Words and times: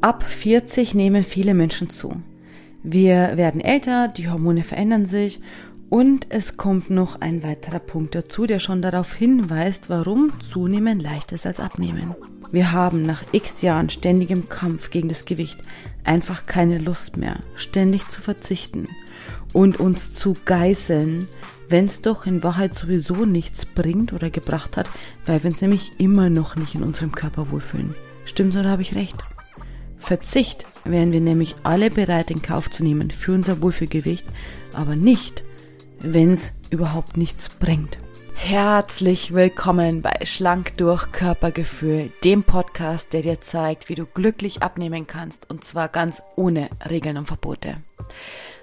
Ab 0.00 0.22
40 0.22 0.94
nehmen 0.94 1.24
viele 1.24 1.54
Menschen 1.54 1.90
zu. 1.90 2.22
Wir 2.84 3.36
werden 3.36 3.60
älter, 3.60 4.06
die 4.06 4.28
Hormone 4.28 4.62
verändern 4.62 5.06
sich 5.06 5.40
und 5.90 6.28
es 6.28 6.56
kommt 6.56 6.88
noch 6.88 7.20
ein 7.20 7.42
weiterer 7.42 7.80
Punkt 7.80 8.14
dazu, 8.14 8.46
der 8.46 8.60
schon 8.60 8.80
darauf 8.80 9.12
hinweist, 9.12 9.90
warum 9.90 10.34
zunehmen 10.38 11.00
leichter 11.00 11.34
ist 11.34 11.46
als 11.46 11.58
abnehmen. 11.58 12.14
Wir 12.52 12.70
haben 12.70 13.02
nach 13.02 13.24
x 13.32 13.60
Jahren 13.62 13.90
ständigem 13.90 14.48
Kampf 14.48 14.90
gegen 14.90 15.08
das 15.08 15.24
Gewicht 15.24 15.58
einfach 16.04 16.46
keine 16.46 16.78
Lust 16.78 17.16
mehr, 17.16 17.40
ständig 17.56 18.06
zu 18.06 18.22
verzichten 18.22 18.86
und 19.52 19.80
uns 19.80 20.12
zu 20.12 20.36
geißeln, 20.44 21.26
wenn 21.68 21.86
es 21.86 22.02
doch 22.02 22.24
in 22.24 22.44
Wahrheit 22.44 22.76
sowieso 22.76 23.26
nichts 23.26 23.66
bringt 23.66 24.12
oder 24.12 24.30
gebracht 24.30 24.76
hat, 24.76 24.88
weil 25.26 25.42
wir 25.42 25.50
uns 25.50 25.60
nämlich 25.60 25.90
immer 25.98 26.30
noch 26.30 26.54
nicht 26.54 26.76
in 26.76 26.84
unserem 26.84 27.10
Körper 27.10 27.50
wohlfühlen. 27.50 27.96
Stimmt's 28.26 28.56
oder 28.56 28.70
habe 28.70 28.82
ich 28.82 28.94
recht? 28.94 29.16
Verzicht 29.98 30.66
wären 30.84 31.12
wir 31.12 31.20
nämlich 31.20 31.54
alle 31.62 31.90
bereit 31.90 32.30
in 32.30 32.42
Kauf 32.42 32.70
zu 32.70 32.82
nehmen 32.82 33.10
für 33.10 33.32
unser 33.32 33.60
Wohlfühlgewicht, 33.62 34.26
aber 34.72 34.96
nicht, 34.96 35.44
wenn 36.00 36.32
es 36.32 36.52
überhaupt 36.70 37.16
nichts 37.16 37.48
bringt. 37.48 37.98
Herzlich 38.34 39.34
willkommen 39.34 40.00
bei 40.00 40.24
Schlank 40.24 40.76
durch 40.76 41.10
Körpergefühl, 41.10 42.12
dem 42.24 42.44
Podcast, 42.44 43.12
der 43.12 43.22
dir 43.22 43.40
zeigt, 43.40 43.88
wie 43.88 43.96
du 43.96 44.06
glücklich 44.06 44.62
abnehmen 44.62 45.06
kannst 45.06 45.50
und 45.50 45.64
zwar 45.64 45.88
ganz 45.88 46.22
ohne 46.36 46.70
Regeln 46.88 47.16
und 47.16 47.26
Verbote. 47.26 47.78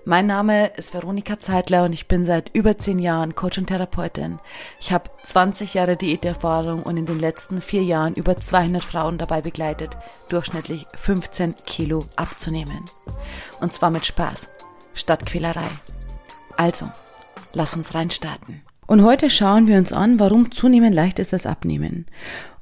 Mein 0.08 0.28
Name 0.28 0.68
ist 0.68 0.94
Veronika 0.94 1.40
Zeitler 1.40 1.84
und 1.84 1.92
ich 1.92 2.08
bin 2.08 2.26
seit 2.26 2.52
über 2.54 2.78
zehn 2.78 3.00
Jahren 3.00 3.34
Coach 3.34 3.58
und 3.58 3.66
Therapeutin. 3.66 4.38
Ich 4.80 4.92
habe 4.92 5.10
20 5.24 5.74
Jahre 5.74 5.98
Diäterfahrung 5.98 6.84
und 6.84 6.98
in 6.98 7.08
den 7.08 7.18
letzten 7.18 7.60
vier 7.60 7.82
Jahren 7.82 8.14
über 8.14 8.38
200 8.38 8.84
Frauen 8.84 9.18
dabei 9.18 9.42
begleitet, 9.42 9.98
durchschnittlich 10.30 10.86
15 10.94 11.56
Kilo 11.66 12.06
abzunehmen. 12.18 12.86
Und 13.62 13.74
zwar 13.74 13.90
mit 13.90 14.06
Spaß, 14.06 14.48
statt 14.94 15.26
Quälerei. 15.26 15.70
Also, 16.56 16.88
lass 17.54 17.76
uns 17.76 17.96
reinstarten. 17.96 18.62
Und 18.86 19.04
heute 19.04 19.32
schauen 19.32 19.66
wir 19.66 19.80
uns 19.80 19.92
an, 19.92 20.20
warum 20.20 20.52
zunehmen 20.52 20.94
leicht 20.94 21.18
ist 21.18 21.34
als 21.34 21.48
abnehmen. 21.48 22.06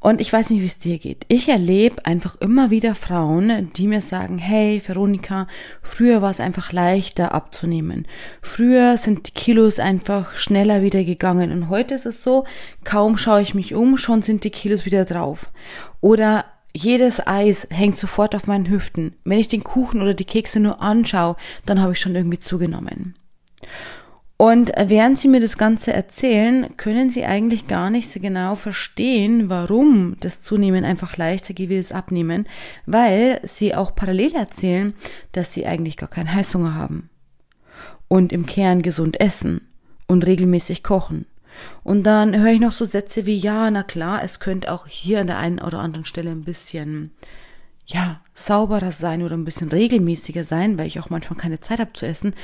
Und 0.04 0.20
ich 0.20 0.34
weiß 0.34 0.50
nicht, 0.50 0.60
wie 0.60 0.66
es 0.66 0.80
dir 0.80 1.00
geht. 1.00 1.26
Ich 1.30 1.48
erlebe 1.48 2.06
einfach 2.06 2.36
immer 2.42 2.70
wieder 2.70 2.94
Frauen, 2.94 3.72
die 3.78 3.88
mir 3.88 4.02
sagen, 4.02 4.38
hey 4.38 4.82
Veronika, 4.86 5.48
früher 5.82 6.22
war 6.22 6.30
es 6.30 6.42
einfach 6.42 6.74
leichter 6.74 7.34
abzunehmen. 7.34 8.06
Früher 8.42 8.98
sind 8.98 9.28
die 9.28 9.32
Kilos 9.32 9.80
einfach 9.80 10.36
schneller 10.36 10.82
wieder 10.82 11.06
gegangen. 11.06 11.54
Und 11.54 11.70
heute 11.70 11.96
ist 11.96 12.06
es 12.06 12.22
so, 12.22 12.44
kaum 12.84 13.18
schaue 13.18 13.44
ich 13.44 13.56
mich 13.56 13.76
um, 13.76 13.98
schon 13.98 14.22
sind 14.22 14.44
die 14.44 14.50
Kilos 14.50 14.86
wieder 14.86 15.06
drauf. 15.06 15.46
Oder 16.02 16.44
jedes 16.76 17.26
Eis 17.26 17.66
hängt 17.70 17.96
sofort 17.96 18.36
auf 18.36 18.46
meinen 18.46 18.68
Hüften. 18.68 19.16
Wenn 19.24 19.40
ich 19.40 19.48
den 19.48 19.64
Kuchen 19.64 20.02
oder 20.02 20.14
die 20.14 20.26
Kekse 20.26 20.60
nur 20.60 20.82
anschaue, 20.82 21.38
dann 21.66 21.82
habe 21.82 21.94
ich 21.94 22.02
schon 22.02 22.14
irgendwie 22.14 22.40
zugenommen. 22.40 23.16
Und 24.44 24.74
während 24.78 25.18
Sie 25.18 25.30
mir 25.30 25.40
das 25.40 25.58
Ganze 25.58 25.94
erzählen, 25.94 26.76
können 26.76 27.10
Sie 27.10 27.24
eigentlich 27.24 27.66
gar 27.66 27.90
nicht 27.90 28.12
so 28.12 28.20
genau 28.20 28.56
verstehen, 28.56 29.48
warum 29.48 30.18
das 30.20 30.42
Zunehmen 30.42 30.84
einfach 30.84 31.16
leichter 31.16 31.54
geht 31.54 31.70
wie 31.70 31.78
das 31.78 31.94
Abnehmen, 31.94 32.50
weil 32.86 33.40
Sie 33.44 33.74
auch 33.74 33.96
parallel 33.96 34.36
erzählen, 34.36 34.96
dass 35.32 35.54
Sie 35.54 35.66
eigentlich 35.66 35.96
gar 35.96 36.10
keinen 36.10 36.34
Heißhunger 36.34 36.76
haben 36.76 37.10
und 38.10 38.34
im 38.34 38.46
Kern 38.46 38.82
gesund 38.82 39.18
essen 39.22 39.62
und 40.08 40.26
regelmäßig 40.26 40.84
kochen. 40.84 41.26
Und 41.86 42.04
dann 42.04 42.38
höre 42.38 42.52
ich 42.52 42.60
noch 42.60 42.74
so 42.74 42.84
Sätze 42.84 43.26
wie, 43.26 43.38
ja, 43.38 43.72
na 43.72 43.84
klar, 43.84 44.26
es 44.26 44.42
könnte 44.42 44.74
auch 44.74 44.88
hier 44.88 45.22
an 45.22 45.28
der 45.28 45.38
einen 45.38 45.62
oder 45.62 45.80
anderen 45.80 46.04
Stelle 46.04 46.32
ein 46.32 46.44
bisschen, 46.44 47.12
ja, 47.86 48.20
sauberer 48.36 48.92
sein 48.92 49.24
oder 49.24 49.38
ein 49.38 49.46
bisschen 49.46 49.70
regelmäßiger 49.70 50.44
sein, 50.44 50.78
weil 50.78 50.88
ich 50.88 51.00
auch 51.00 51.10
manchmal 51.10 51.40
keine 51.40 51.62
Zeit 51.62 51.80
habe 51.80 51.94
zu 51.94 52.06
essen. 52.06 52.36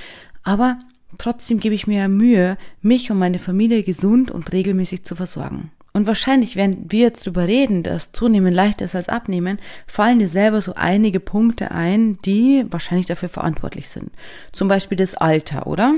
Aber 0.44 0.80
Trotzdem 1.17 1.59
gebe 1.59 1.75
ich 1.75 1.88
mir 1.88 2.07
Mühe, 2.07 2.57
mich 2.81 3.11
und 3.11 3.17
meine 3.17 3.39
Familie 3.39 3.83
gesund 3.83 4.31
und 4.31 4.51
regelmäßig 4.51 5.03
zu 5.03 5.16
versorgen. 5.16 5.72
Und 5.91 6.06
wahrscheinlich, 6.07 6.56
wenn 6.56 6.91
wir 6.91 7.00
jetzt 7.00 7.25
darüber 7.25 7.47
reden, 7.47 7.84
dass 7.84 8.11
zunehmen 8.11 8.53
leichter 8.53 8.85
ist 8.85 8.95
als 8.95 9.09
abnehmen, 9.09 9.59
fallen 9.88 10.19
dir 10.19 10.29
selber 10.29 10.61
so 10.61 10.75
einige 10.75 11.19
Punkte 11.19 11.72
ein, 11.72 12.17
die 12.25 12.66
wahrscheinlich 12.69 13.07
dafür 13.07 13.29
verantwortlich 13.29 13.89
sind. 13.89 14.11
Zum 14.51 14.67
Beispiel 14.67 14.97
das 14.97 15.16
Alter, 15.16 15.67
oder? 15.67 15.95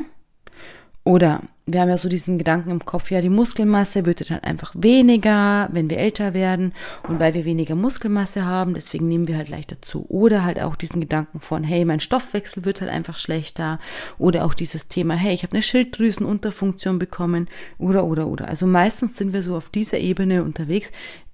Oder 1.04 1.42
wir 1.68 1.82
haben 1.82 1.90
ja 1.90 1.98
so 1.98 2.10
diesen 2.10 2.38
Gedanken 2.38 2.72
im 2.72 2.84
Kopf, 2.84 3.12
ja, 3.12 3.22
die 3.22 3.30
Muskelmasse 3.30 4.06
wird 4.06 4.30
dann 4.30 4.40
einfach 4.40 4.74
weniger, 4.76 5.70
wenn 5.72 5.90
wir 5.90 6.00
älter 6.00 6.34
werden. 6.34 6.74
Und 7.08 7.20
weil 7.20 7.34
wir 7.36 7.46
weniger 7.46 7.76
Muskelmasse 7.76 8.46
haben, 8.46 8.74
deswegen 8.74 9.08
nehmen 9.08 9.28
wir 9.28 9.38
halt 9.38 9.50
leichter 9.50 9.80
zu. 9.82 10.06
Oder 10.10 10.44
halt 10.44 10.60
auch 10.60 10.76
diesen 10.76 11.02
Gedanken 11.02 11.40
von, 11.40 11.64
hey, 11.64 11.86
mein 11.86 12.00
Stoffwechsel 12.00 12.66
wird 12.66 12.82
halt 12.82 12.90
einfach 12.90 13.16
schlechter. 13.16 13.80
Oder 14.18 14.46
auch 14.46 14.56
dieses 14.56 14.88
Thema, 14.88 15.14
hey, 15.14 15.34
ich 15.34 15.44
habe 15.44 15.54
eine 15.54 15.62
Schilddrüsenunterfunktion 15.62 16.98
bekommen. 16.98 17.48
Oder, 17.78 18.06
oder, 18.06 18.28
oder. 18.28 18.48
Also 18.48 18.66
meistens 18.66 19.18
sind 19.18 19.34
wir 19.34 19.44
so 19.44 19.56
auf 19.56 19.70
dieser 19.70 20.00
Ebene 20.00 20.44
unterwegs, 20.44 20.92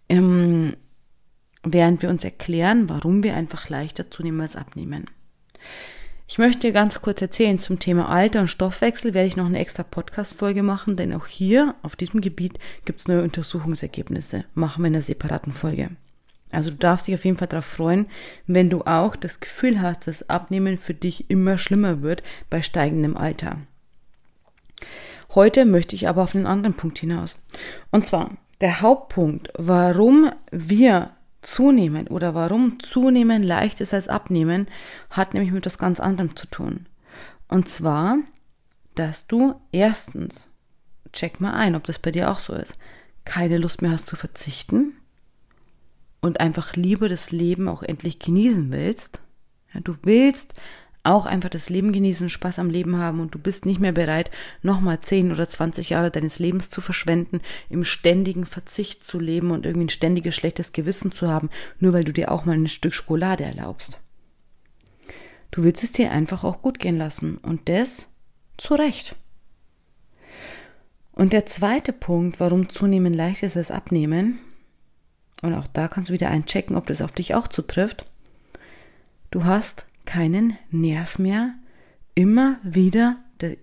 ähm, 0.10 0.76
während 1.64 2.02
wir 2.02 2.10
uns 2.10 2.26
erklären, 2.26 2.90
warum 2.90 3.24
wir 3.24 3.36
einfach 3.36 3.70
leichter 3.70 4.12
zunehmen 4.12 4.42
als 4.42 4.58
abnehmen. 4.58 5.06
Ich 6.30 6.38
möchte 6.38 6.74
ganz 6.74 7.02
kurz 7.02 7.22
erzählen 7.22 7.58
zum 7.58 7.80
Thema 7.80 8.10
Alter 8.10 8.42
und 8.42 8.50
Stoffwechsel 8.50 9.14
werde 9.14 9.28
ich 9.28 9.38
noch 9.38 9.46
eine 9.46 9.60
extra 9.60 9.84
Podcast-Folge 9.84 10.62
machen, 10.62 10.98
denn 10.98 11.14
auch 11.14 11.26
hier 11.26 11.74
auf 11.84 11.96
diesem 11.96 12.20
Gebiet 12.20 12.60
gibt 12.84 13.00
es 13.00 13.08
neue 13.08 13.24
Untersuchungsergebnisse. 13.24 14.44
Machen 14.54 14.84
wir 14.84 14.90
in 14.90 14.96
einer 14.96 15.02
separaten 15.02 15.54
Folge. 15.54 15.90
Also 16.52 16.70
du 16.70 16.76
darfst 16.76 17.08
dich 17.08 17.16
auf 17.16 17.24
jeden 17.24 17.38
Fall 17.38 17.48
darauf 17.48 17.66
freuen, 17.66 18.08
wenn 18.46 18.70
du 18.70 18.82
auch 18.82 19.16
das 19.16 19.40
Gefühl 19.40 19.82
hast, 19.82 20.06
dass 20.06 20.30
Abnehmen 20.30 20.78
für 20.78 20.94
dich 20.94 21.30
immer 21.30 21.58
schlimmer 21.58 22.02
wird 22.02 22.24
bei 22.50 22.62
steigendem 22.62 23.16
Alter. 23.16 23.60
Heute 25.34 25.66
möchte 25.66 25.96
ich 25.96 26.10
aber 26.10 26.24
auf 26.24 26.36
einen 26.36 26.46
anderen 26.46 26.76
Punkt 26.76 27.00
hinaus. 27.00 27.40
Und 27.90 28.06
zwar 28.06 28.32
der 28.60 28.82
Hauptpunkt, 28.82 29.50
warum 29.56 30.32
wir 30.52 31.12
Zunehmen 31.42 32.08
oder 32.08 32.34
warum 32.36 32.80
Zunehmen 32.82 33.44
leicht 33.44 33.82
ist 33.82 33.94
als 33.94 34.08
Abnehmen, 34.08 34.68
hat 35.10 35.34
nämlich 35.34 35.52
mit 35.52 35.66
etwas 35.66 35.78
ganz 35.78 36.00
anderem 36.00 36.36
zu 36.36 36.48
tun. 36.48 36.88
Und 37.48 37.70
zwar, 37.70 38.18
dass 38.96 39.28
du 39.28 39.56
erstens, 39.72 40.48
check 41.14 41.40
mal 41.40 41.54
ein, 41.54 41.76
ob 41.76 41.84
das 41.86 42.00
bei 42.00 42.12
dir 42.12 42.32
auch 42.32 42.40
so 42.40 42.54
ist, 42.54 42.78
keine 43.26 43.58
Lust 43.58 43.82
mehr 43.82 43.92
hast 43.92 44.06
zu 44.06 44.16
verzichten 44.16 44.94
und 46.22 46.40
einfach 46.40 46.76
lieber 46.76 47.10
das 47.10 47.32
Leben 47.32 47.68
auch 47.68 47.84
endlich 47.84 48.20
genießen 48.20 48.72
willst. 48.72 49.22
Ja, 49.74 49.82
du 49.82 49.96
willst 50.04 50.54
auch 51.08 51.26
einfach 51.26 51.50
das 51.50 51.70
Leben 51.70 51.94
genießen, 51.94 52.30
Spaß 52.30 52.60
am 52.60 52.70
Leben 52.70 52.98
haben 52.98 53.20
und 53.20 53.34
du 53.34 53.40
bist 53.40 53.66
nicht 53.66 53.80
mehr 53.80 53.92
bereit, 53.92 54.30
nochmal 54.62 55.00
10 55.00 55.32
oder 55.32 55.48
20 55.48 55.90
Jahre 55.90 56.12
deines 56.12 56.40
Lebens 56.40 56.70
zu 56.70 56.82
verschwenden, 56.82 57.42
im 57.70 57.84
ständigen 57.84 58.46
Verzicht 58.46 59.04
zu 59.04 59.20
leben 59.20 59.52
und 59.52 59.66
irgendwie 59.66 59.86
ein 59.86 59.90
ständiges 59.90 60.36
schlechtes 60.36 60.74
Gewissen 60.74 61.12
zu 61.12 61.30
haben, 61.30 61.50
nur 61.80 61.94
weil 61.94 62.04
du 62.04 62.14
dir 62.14 62.32
auch 62.32 62.46
mal 62.46 62.56
ein 62.56 62.68
Stück 62.68 62.94
Schokolade 62.94 63.44
erlaubst. 63.44 64.00
Du 65.52 65.64
willst 65.64 65.84
es 65.84 65.92
dir 65.92 66.12
einfach 66.12 66.44
auch 66.44 66.62
gut 66.62 66.80
gehen 66.80 66.98
lassen 66.98 67.38
und 67.38 67.70
das 67.70 68.08
zu 68.58 68.76
Recht. 68.76 69.16
Und 71.14 71.34
der 71.34 71.46
zweite 71.46 71.94
Punkt, 71.94 72.40
warum 72.40 72.70
zunehmen 72.70 73.14
leicht 73.14 73.44
ist 73.44 73.58
als 73.58 73.72
abnehmen, 73.72 74.40
und 75.42 75.54
auch 75.54 75.68
da 75.68 75.88
kannst 75.88 76.10
du 76.10 76.14
wieder 76.14 76.30
einchecken, 76.30 76.76
ob 76.76 76.88
das 76.88 77.02
auf 77.02 77.12
dich 77.12 77.36
auch 77.36 77.48
zutrifft, 77.48 78.06
du 79.32 79.46
hast 79.46 79.86
keinen 80.08 80.58
Nerv 80.72 81.20
mehr, 81.20 81.54
immer 82.16 82.58
wieder 82.64 83.18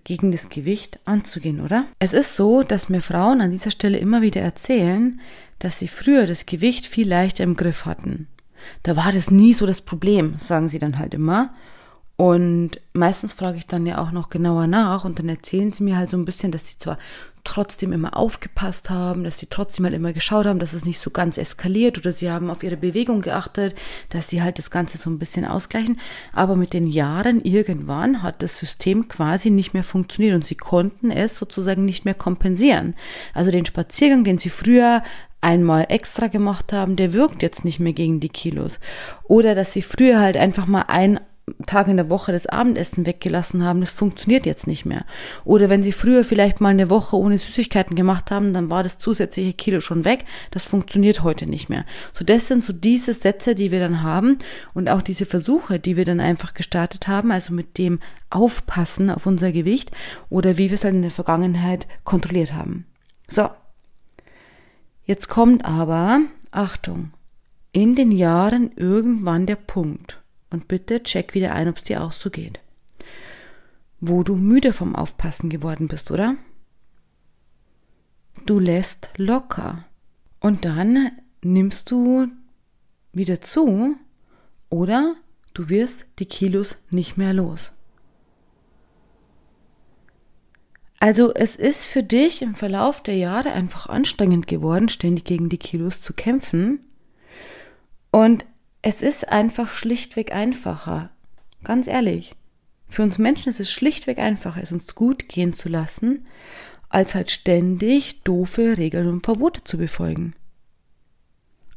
gegen 0.05 0.31
das 0.31 0.47
Gewicht 0.47 0.99
anzugehen, 1.03 1.59
oder? 1.59 1.85
Es 1.99 2.13
ist 2.13 2.37
so, 2.37 2.63
dass 2.63 2.87
mir 2.87 3.01
Frauen 3.01 3.41
an 3.41 3.51
dieser 3.51 3.71
Stelle 3.71 3.97
immer 3.97 4.21
wieder 4.21 4.39
erzählen, 4.39 5.19
dass 5.59 5.79
sie 5.79 5.89
früher 5.89 6.25
das 6.25 6.45
Gewicht 6.45 6.85
viel 6.85 7.09
leichter 7.09 7.43
im 7.43 7.57
Griff 7.57 7.85
hatten. 7.85 8.27
Da 8.83 8.95
war 8.95 9.11
das 9.11 9.31
nie 9.31 9.53
so 9.53 9.65
das 9.65 9.81
Problem, 9.81 10.35
sagen 10.37 10.69
sie 10.69 10.79
dann 10.79 10.97
halt 10.97 11.13
immer. 11.13 11.53
Und 12.17 12.79
meistens 12.93 13.33
frage 13.33 13.57
ich 13.57 13.67
dann 13.67 13.85
ja 13.85 13.97
auch 13.97 14.11
noch 14.11 14.29
genauer 14.29 14.67
nach 14.67 15.03
und 15.03 15.19
dann 15.19 15.27
erzählen 15.27 15.71
sie 15.73 15.83
mir 15.83 15.97
halt 15.97 16.09
so 16.09 16.17
ein 16.17 16.23
bisschen, 16.23 16.51
dass 16.51 16.67
sie 16.69 16.77
zwar 16.77 16.97
trotzdem 17.43 17.91
immer 17.91 18.17
aufgepasst 18.17 18.89
haben, 18.89 19.23
dass 19.23 19.37
sie 19.37 19.47
trotzdem 19.47 19.85
halt 19.85 19.93
immer 19.93 20.13
geschaut 20.13 20.45
haben, 20.45 20.57
dass 20.57 20.73
es 20.73 20.85
nicht 20.85 20.99
so 20.99 21.11
ganz 21.11 21.37
eskaliert 21.37 21.97
oder 21.97 22.13
sie 22.13 22.31
haben 22.31 22.49
auf 22.49 22.63
ihre 22.63 22.77
Bewegung 22.77 23.21
geachtet, 23.21 23.75
dass 24.09 24.29
sie 24.29 24.41
halt 24.41 24.57
das 24.59 24.71
Ganze 24.71 24.97
so 24.97 25.09
ein 25.09 25.19
bisschen 25.19 25.45
ausgleichen. 25.45 25.99
Aber 26.33 26.55
mit 26.55 26.73
den 26.73 26.87
Jahren 26.87 27.43
irgendwann 27.43 28.23
hat 28.23 28.41
das 28.41 28.57
System 28.57 29.07
quasi 29.09 29.49
nicht 29.49 29.73
mehr 29.73 29.83
funktioniert 29.83 30.35
und 30.35 30.45
sie 30.45 30.55
konnten 30.55 31.11
es 31.11 31.37
sozusagen 31.37 31.85
nicht 31.85 32.05
mehr 32.05 32.15
kompensieren. 32.15 32.95
Also 33.33 33.51
den 33.51 33.65
Spaziergang, 33.65 34.23
den 34.23 34.37
sie 34.37 34.49
früher 34.49 35.03
einmal 35.41 35.85
extra 35.89 36.27
gemacht 36.27 36.73
haben, 36.73 36.95
der 36.95 37.13
wirkt 37.13 37.43
jetzt 37.43 37.65
nicht 37.65 37.79
mehr 37.79 37.93
gegen 37.93 38.19
die 38.19 38.29
Kilos. 38.29 38.79
Oder 39.25 39.53
dass 39.53 39.73
sie 39.73 39.83
früher 39.83 40.19
halt 40.19 40.37
einfach 40.37 40.65
mal 40.65 40.85
ein 40.87 41.19
Tag 41.67 41.87
in 41.87 41.97
der 41.97 42.09
Woche 42.09 42.31
das 42.31 42.47
Abendessen 42.47 43.05
weggelassen 43.05 43.63
haben, 43.63 43.79
das 43.79 43.91
funktioniert 43.91 44.47
jetzt 44.47 44.65
nicht 44.65 44.83
mehr. 44.83 45.05
Oder 45.43 45.69
wenn 45.69 45.83
sie 45.83 45.91
früher 45.91 46.23
vielleicht 46.23 46.59
mal 46.59 46.69
eine 46.69 46.89
Woche 46.89 47.15
ohne 47.17 47.37
Süßigkeiten 47.37 47.95
gemacht 47.95 48.31
haben, 48.31 48.51
dann 48.51 48.71
war 48.71 48.81
das 48.81 48.97
zusätzliche 48.97 49.53
Kilo 49.53 49.79
schon 49.79 50.05
weg. 50.05 50.25
Das 50.49 50.65
funktioniert 50.65 51.21
heute 51.21 51.45
nicht 51.45 51.69
mehr. 51.69 51.85
So, 52.13 52.25
das 52.25 52.47
sind 52.47 52.63
so 52.63 52.73
diese 52.73 53.13
Sätze, 53.13 53.53
die 53.53 53.69
wir 53.69 53.79
dann 53.79 54.01
haben 54.01 54.39
und 54.73 54.89
auch 54.89 55.03
diese 55.03 55.27
Versuche, 55.27 55.79
die 55.79 55.97
wir 55.97 56.05
dann 56.05 56.19
einfach 56.19 56.55
gestartet 56.55 57.07
haben, 57.07 57.31
also 57.31 57.53
mit 57.53 57.77
dem 57.77 57.99
Aufpassen 58.31 59.11
auf 59.11 59.27
unser 59.27 59.51
Gewicht 59.51 59.91
oder 60.31 60.57
wie 60.57 60.69
wir 60.69 60.75
es 60.75 60.83
halt 60.83 60.95
in 60.95 61.03
der 61.03 61.11
Vergangenheit 61.11 61.87
kontrolliert 62.03 62.53
haben. 62.53 62.85
So. 63.27 63.49
Jetzt 65.03 65.27
kommt 65.29 65.63
aber, 65.63 66.21
Achtung, 66.49 67.11
in 67.71 67.93
den 67.93 68.11
Jahren 68.11 68.71
irgendwann 68.75 69.45
der 69.45 69.57
Punkt, 69.57 70.24
und 70.49 70.67
bitte 70.67 71.03
check 71.03 71.33
wieder 71.33 71.53
ein, 71.53 71.67
ob 71.67 71.77
es 71.77 71.83
dir 71.83 72.03
auch 72.03 72.11
so 72.11 72.29
geht. 72.29 72.59
Wo 73.99 74.23
du 74.23 74.35
müde 74.35 74.73
vom 74.73 74.95
Aufpassen 74.95 75.49
geworden 75.49 75.87
bist, 75.87 76.11
oder? 76.11 76.35
Du 78.45 78.59
lässt 78.59 79.09
locker. 79.17 79.85
Und 80.39 80.65
dann 80.65 81.11
nimmst 81.41 81.89
du 81.91 82.27
wieder 83.13 83.41
zu 83.41 83.95
oder 84.69 85.15
du 85.53 85.69
wirst 85.69 86.05
die 86.19 86.25
Kilos 86.25 86.77
nicht 86.89 87.17
mehr 87.17 87.33
los. 87.33 87.71
Also 90.99 91.33
es 91.33 91.55
ist 91.55 91.85
für 91.85 92.03
dich 92.03 92.41
im 92.41 92.55
Verlauf 92.55 93.01
der 93.01 93.15
Jahre 93.15 93.51
einfach 93.51 93.87
anstrengend 93.87 94.47
geworden, 94.47 94.89
ständig 94.89 95.25
gegen 95.25 95.49
die 95.49 95.57
Kilos 95.57 96.01
zu 96.01 96.13
kämpfen. 96.13 96.79
Und 98.11 98.45
es 98.87 99.01
ist 99.01 99.29
einfach 99.29 99.71
schlichtweg 99.71 100.31
einfacher. 100.31 101.09
Ganz 101.63 101.87
ehrlich. 101.87 102.35
Für 102.87 103.01
uns 103.01 103.17
Menschen 103.17 103.49
ist 103.49 103.59
es 103.59 103.71
schlichtweg 103.71 104.19
einfacher, 104.19 104.61
es 104.61 104.71
uns 104.71 104.93
gut 104.93 105.27
gehen 105.27 105.53
zu 105.53 105.69
lassen, 105.69 106.23
als 106.89 107.15
halt 107.15 107.31
ständig 107.31 108.21
doofe 108.21 108.77
Regeln 108.77 109.07
und 109.07 109.25
Verbote 109.25 109.63
zu 109.63 109.79
befolgen. 109.79 110.35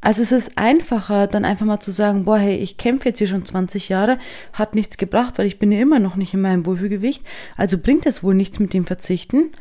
Also 0.02 0.20
es 0.20 0.32
ist 0.32 0.58
einfacher, 0.58 1.26
dann 1.28 1.46
einfach 1.46 1.64
mal 1.64 1.80
zu 1.80 1.92
sagen, 1.92 2.26
boah, 2.26 2.36
hey, 2.36 2.56
ich 2.56 2.76
kämpfe 2.76 3.08
jetzt 3.08 3.18
hier 3.20 3.26
schon 3.26 3.46
20 3.46 3.88
Jahre, 3.88 4.18
hat 4.52 4.74
nichts 4.74 4.98
gebracht, 4.98 5.38
weil 5.38 5.46
ich 5.46 5.58
bin 5.58 5.72
ja 5.72 5.80
immer 5.80 6.00
noch 6.00 6.16
nicht 6.16 6.34
in 6.34 6.42
meinem 6.42 6.66
Wohlfühlgewicht, 6.66 7.24
also 7.56 7.78
bringt 7.78 8.04
es 8.04 8.22
wohl 8.22 8.34
nichts 8.34 8.58
mit 8.58 8.74
dem 8.74 8.84
Verzichten, 8.84 9.52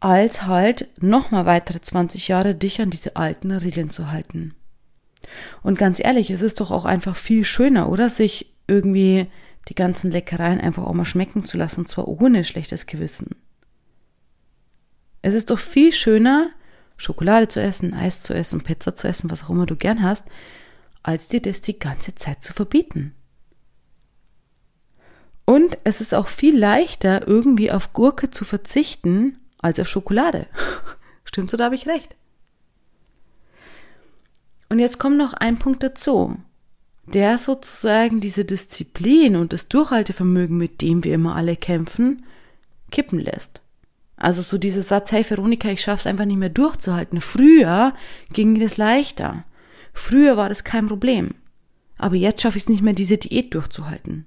als 0.00 0.44
halt 0.46 0.88
nochmal 1.00 1.46
weitere 1.46 1.80
20 1.80 2.26
Jahre 2.26 2.56
dich 2.56 2.80
an 2.80 2.90
diese 2.90 3.14
alten 3.14 3.52
Regeln 3.52 3.90
zu 3.90 4.10
halten. 4.10 4.56
Und 5.62 5.78
ganz 5.78 6.00
ehrlich, 6.00 6.30
es 6.30 6.42
ist 6.42 6.60
doch 6.60 6.70
auch 6.70 6.84
einfach 6.84 7.16
viel 7.16 7.44
schöner, 7.44 7.88
oder? 7.88 8.10
Sich 8.10 8.52
irgendwie 8.66 9.26
die 9.68 9.74
ganzen 9.74 10.10
Leckereien 10.10 10.60
einfach 10.60 10.84
auch 10.84 10.94
mal 10.94 11.04
schmecken 11.04 11.44
zu 11.44 11.56
lassen, 11.56 11.80
und 11.80 11.88
zwar 11.88 12.08
ohne 12.08 12.44
schlechtes 12.44 12.86
Gewissen. 12.86 13.36
Es 15.22 15.34
ist 15.34 15.50
doch 15.50 15.58
viel 15.58 15.92
schöner, 15.92 16.50
Schokolade 16.96 17.48
zu 17.48 17.60
essen, 17.60 17.94
Eis 17.94 18.22
zu 18.22 18.34
essen, 18.34 18.62
Pizza 18.62 18.94
zu 18.94 19.08
essen, 19.08 19.30
was 19.30 19.44
auch 19.44 19.50
immer 19.50 19.66
du 19.66 19.76
gern 19.76 20.02
hast, 20.02 20.24
als 21.02 21.28
dir 21.28 21.40
das 21.40 21.60
die 21.60 21.78
ganze 21.78 22.14
Zeit 22.14 22.42
zu 22.42 22.52
verbieten. 22.52 23.14
Und 25.44 25.78
es 25.84 26.00
ist 26.00 26.14
auch 26.14 26.28
viel 26.28 26.56
leichter, 26.56 27.26
irgendwie 27.26 27.72
auf 27.72 27.92
Gurke 27.92 28.30
zu 28.30 28.44
verzichten, 28.44 29.38
als 29.58 29.80
auf 29.80 29.88
Schokolade. 29.88 30.46
Stimmt 31.24 31.50
so, 31.50 31.56
da 31.56 31.64
habe 31.64 31.74
ich 31.74 31.86
recht. 31.86 32.14
Und 34.70 34.78
jetzt 34.78 34.98
kommt 34.98 35.18
noch 35.18 35.34
ein 35.34 35.58
Punkt 35.58 35.82
dazu, 35.82 36.36
der 37.04 37.38
sozusagen 37.38 38.20
diese 38.20 38.44
Disziplin 38.44 39.36
und 39.36 39.52
das 39.52 39.68
Durchhaltevermögen, 39.68 40.56
mit 40.56 40.80
dem 40.80 41.04
wir 41.04 41.12
immer 41.14 41.34
alle 41.34 41.56
kämpfen, 41.56 42.24
kippen 42.90 43.18
lässt. 43.18 43.60
Also 44.16 44.42
so 44.42 44.58
dieser 44.58 44.82
Satz, 44.82 45.12
hey 45.12 45.28
Veronika, 45.28 45.68
ich 45.70 45.82
schaff's 45.82 46.06
einfach 46.06 46.24
nicht 46.24 46.36
mehr 46.36 46.50
durchzuhalten. 46.50 47.20
Früher 47.20 47.94
ging 48.32 48.60
das 48.60 48.76
leichter. 48.76 49.44
Früher 49.92 50.36
war 50.36 50.48
das 50.48 50.62
kein 50.62 50.86
Problem. 50.86 51.34
Aber 51.98 52.14
jetzt 52.14 52.42
schaffe 52.42 52.58
ich 52.58 52.64
es 52.64 52.70
nicht 52.70 52.82
mehr, 52.82 52.92
diese 52.92 53.18
Diät 53.18 53.52
durchzuhalten. 53.54 54.26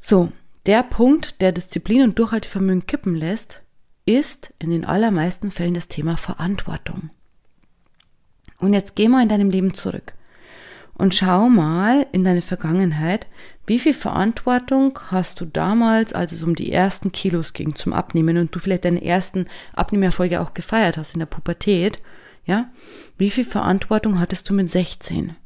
So, 0.00 0.32
der 0.66 0.82
Punkt, 0.82 1.40
der 1.40 1.52
Disziplin 1.52 2.02
und 2.02 2.18
Durchhaltevermögen 2.18 2.86
kippen 2.86 3.14
lässt, 3.14 3.60
ist 4.06 4.52
in 4.58 4.70
den 4.70 4.84
allermeisten 4.84 5.50
Fällen 5.50 5.74
das 5.74 5.88
Thema 5.88 6.16
Verantwortung. 6.16 7.10
Und 8.60 8.74
jetzt 8.74 8.96
geh 8.96 9.08
mal 9.08 9.22
in 9.22 9.28
deinem 9.28 9.50
Leben 9.50 9.74
zurück 9.74 10.14
und 10.98 11.14
schau 11.14 11.48
mal 11.48 12.06
in 12.12 12.24
deine 12.24 12.42
Vergangenheit, 12.42 13.26
wie 13.66 13.78
viel 13.78 13.94
Verantwortung 13.94 14.98
hast 15.10 15.40
du 15.40 15.44
damals, 15.44 16.12
als 16.12 16.32
es 16.32 16.42
um 16.42 16.54
die 16.56 16.72
ersten 16.72 17.12
Kilos 17.12 17.52
ging 17.52 17.76
zum 17.76 17.92
Abnehmen 17.92 18.36
und 18.36 18.54
du 18.54 18.58
vielleicht 18.58 18.84
deine 18.84 19.04
ersten 19.04 19.46
Abnehmerfolge 19.74 20.40
auch 20.40 20.54
gefeiert 20.54 20.96
hast 20.96 21.14
in 21.14 21.20
der 21.20 21.26
Pubertät, 21.26 22.02
ja? 22.44 22.70
Wie 23.16 23.30
viel 23.30 23.44
Verantwortung 23.44 24.18
hattest 24.18 24.48
du 24.48 24.54
mit 24.54 24.70
16? 24.70 25.36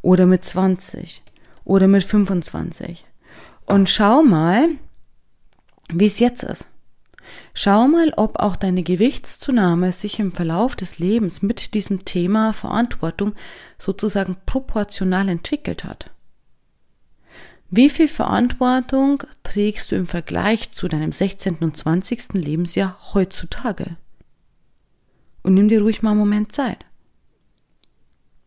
Oder 0.00 0.26
mit 0.26 0.44
20? 0.44 1.22
Oder 1.64 1.88
mit 1.88 2.04
25? 2.04 3.04
Und 3.66 3.90
schau 3.90 4.22
mal, 4.22 4.68
wie 5.92 6.06
es 6.06 6.18
jetzt 6.18 6.44
ist. 6.44 6.68
Schau 7.54 7.86
mal, 7.88 8.12
ob 8.16 8.38
auch 8.38 8.56
deine 8.56 8.82
Gewichtszunahme 8.82 9.92
sich 9.92 10.18
im 10.18 10.32
Verlauf 10.32 10.76
des 10.76 10.98
Lebens 10.98 11.42
mit 11.42 11.74
diesem 11.74 12.04
Thema 12.04 12.52
Verantwortung 12.52 13.34
sozusagen 13.78 14.36
proportional 14.46 15.28
entwickelt 15.28 15.84
hat. 15.84 16.10
Wie 17.70 17.88
viel 17.88 18.08
Verantwortung 18.08 19.22
trägst 19.44 19.90
du 19.90 19.96
im 19.96 20.06
Vergleich 20.06 20.72
zu 20.72 20.88
deinem 20.88 21.10
16. 21.10 21.56
und 21.60 21.76
20. 21.76 22.34
Lebensjahr 22.34 22.98
heutzutage? 23.14 23.96
Und 25.42 25.54
nimm 25.54 25.68
dir 25.68 25.80
ruhig 25.80 26.02
mal 26.02 26.10
einen 26.10 26.18
Moment 26.18 26.52
Zeit. 26.52 26.84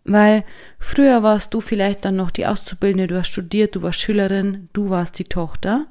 Weil 0.04 0.46
früher 0.78 1.24
warst 1.24 1.56
du 1.56 1.60
vielleicht 1.62 2.06
dann 2.06 2.16
noch 2.16 2.30
die 2.30 2.46
Auszubildende, 2.46 3.08
du 3.08 3.18
hast 3.18 3.30
studiert, 3.30 3.76
du 3.76 3.82
warst 3.82 4.00
Schülerin, 4.00 4.70
du 4.74 4.92
warst 4.92 5.18
die 5.18 5.24
Tochter. 5.24 5.88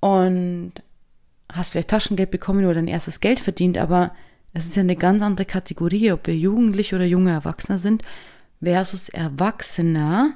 Und 0.00 0.72
hast 1.52 1.70
vielleicht 1.70 1.88
Taschengeld 1.88 2.30
bekommen 2.30 2.64
oder 2.64 2.74
dein 2.74 2.88
erstes 2.88 3.20
Geld 3.20 3.40
verdient, 3.40 3.78
aber 3.78 4.12
es 4.52 4.66
ist 4.66 4.76
ja 4.76 4.82
eine 4.82 4.96
ganz 4.96 5.22
andere 5.22 5.46
Kategorie, 5.46 6.12
ob 6.12 6.26
wir 6.26 6.36
Jugendliche 6.36 6.96
oder 6.96 7.04
junge 7.04 7.30
Erwachsene 7.30 7.78
sind, 7.78 8.02
versus 8.62 9.08
Erwachsener 9.08 10.34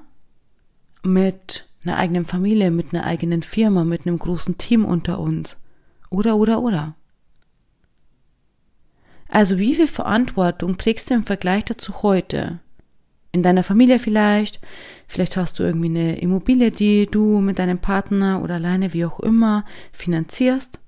mit 1.03 1.67
einer 1.85 1.97
eigenen 1.97 2.25
Familie, 2.25 2.71
mit 2.71 2.93
einer 2.95 3.05
eigenen 3.05 3.43
Firma, 3.43 3.85
mit 3.85 4.07
einem 4.07 4.19
großen 4.19 4.59
Team 4.59 4.85
unter 4.85 5.19
uns. 5.19 5.57
Oder, 6.11 6.37
oder, 6.37 6.63
oder. 6.63 6.95
Also 9.29 9.59
wie 9.59 9.75
viel 9.75 9.87
Verantwortung 9.87 10.77
trägst 10.77 11.11
du 11.11 11.15
im 11.15 11.25
Vergleich 11.25 11.65
dazu 11.65 12.03
heute? 12.03 12.61
In 13.33 13.43
deiner 13.43 13.63
Familie 13.63 13.99
vielleicht, 13.99 14.61
vielleicht 15.09 15.39
hast 15.39 15.59
du 15.59 15.63
irgendwie 15.63 15.87
eine 15.87 16.19
Immobilie, 16.19 16.71
die 16.71 17.07
du 17.11 17.41
mit 17.41 17.59
deinem 17.59 17.79
Partner 17.79 18.43
oder 18.43 18.57
alleine, 18.57 18.93
wie 18.93 19.07
auch 19.07 19.21
immer, 19.21 19.65
finanzierst. 19.91 20.79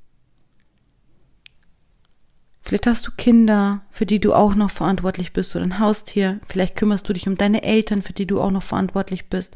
Vielleicht 2.65 2.87
hast 2.87 3.07
du 3.07 3.11
Kinder, 3.11 3.83
für 3.91 4.07
die 4.07 4.21
du 4.21 4.33
auch 4.33 4.55
noch 4.55 4.71
verantwortlich 4.71 5.35
bist 5.35 5.55
oder 5.55 5.67
ein 5.67 5.79
Haustier. 5.79 6.41
Vielleicht 6.49 6.77
kümmerst 6.77 7.07
du 7.07 7.13
dich 7.13 7.29
um 7.29 7.37
deine 7.37 7.63
Eltern, 7.63 8.01
für 8.01 8.15
die 8.15 8.27
du 8.27 8.41
auch 8.41 8.51
noch 8.51 8.63
verantwortlich 8.63 9.29
bist. 9.29 9.55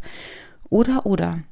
Oder, 0.69 1.07
oder. 1.07 1.43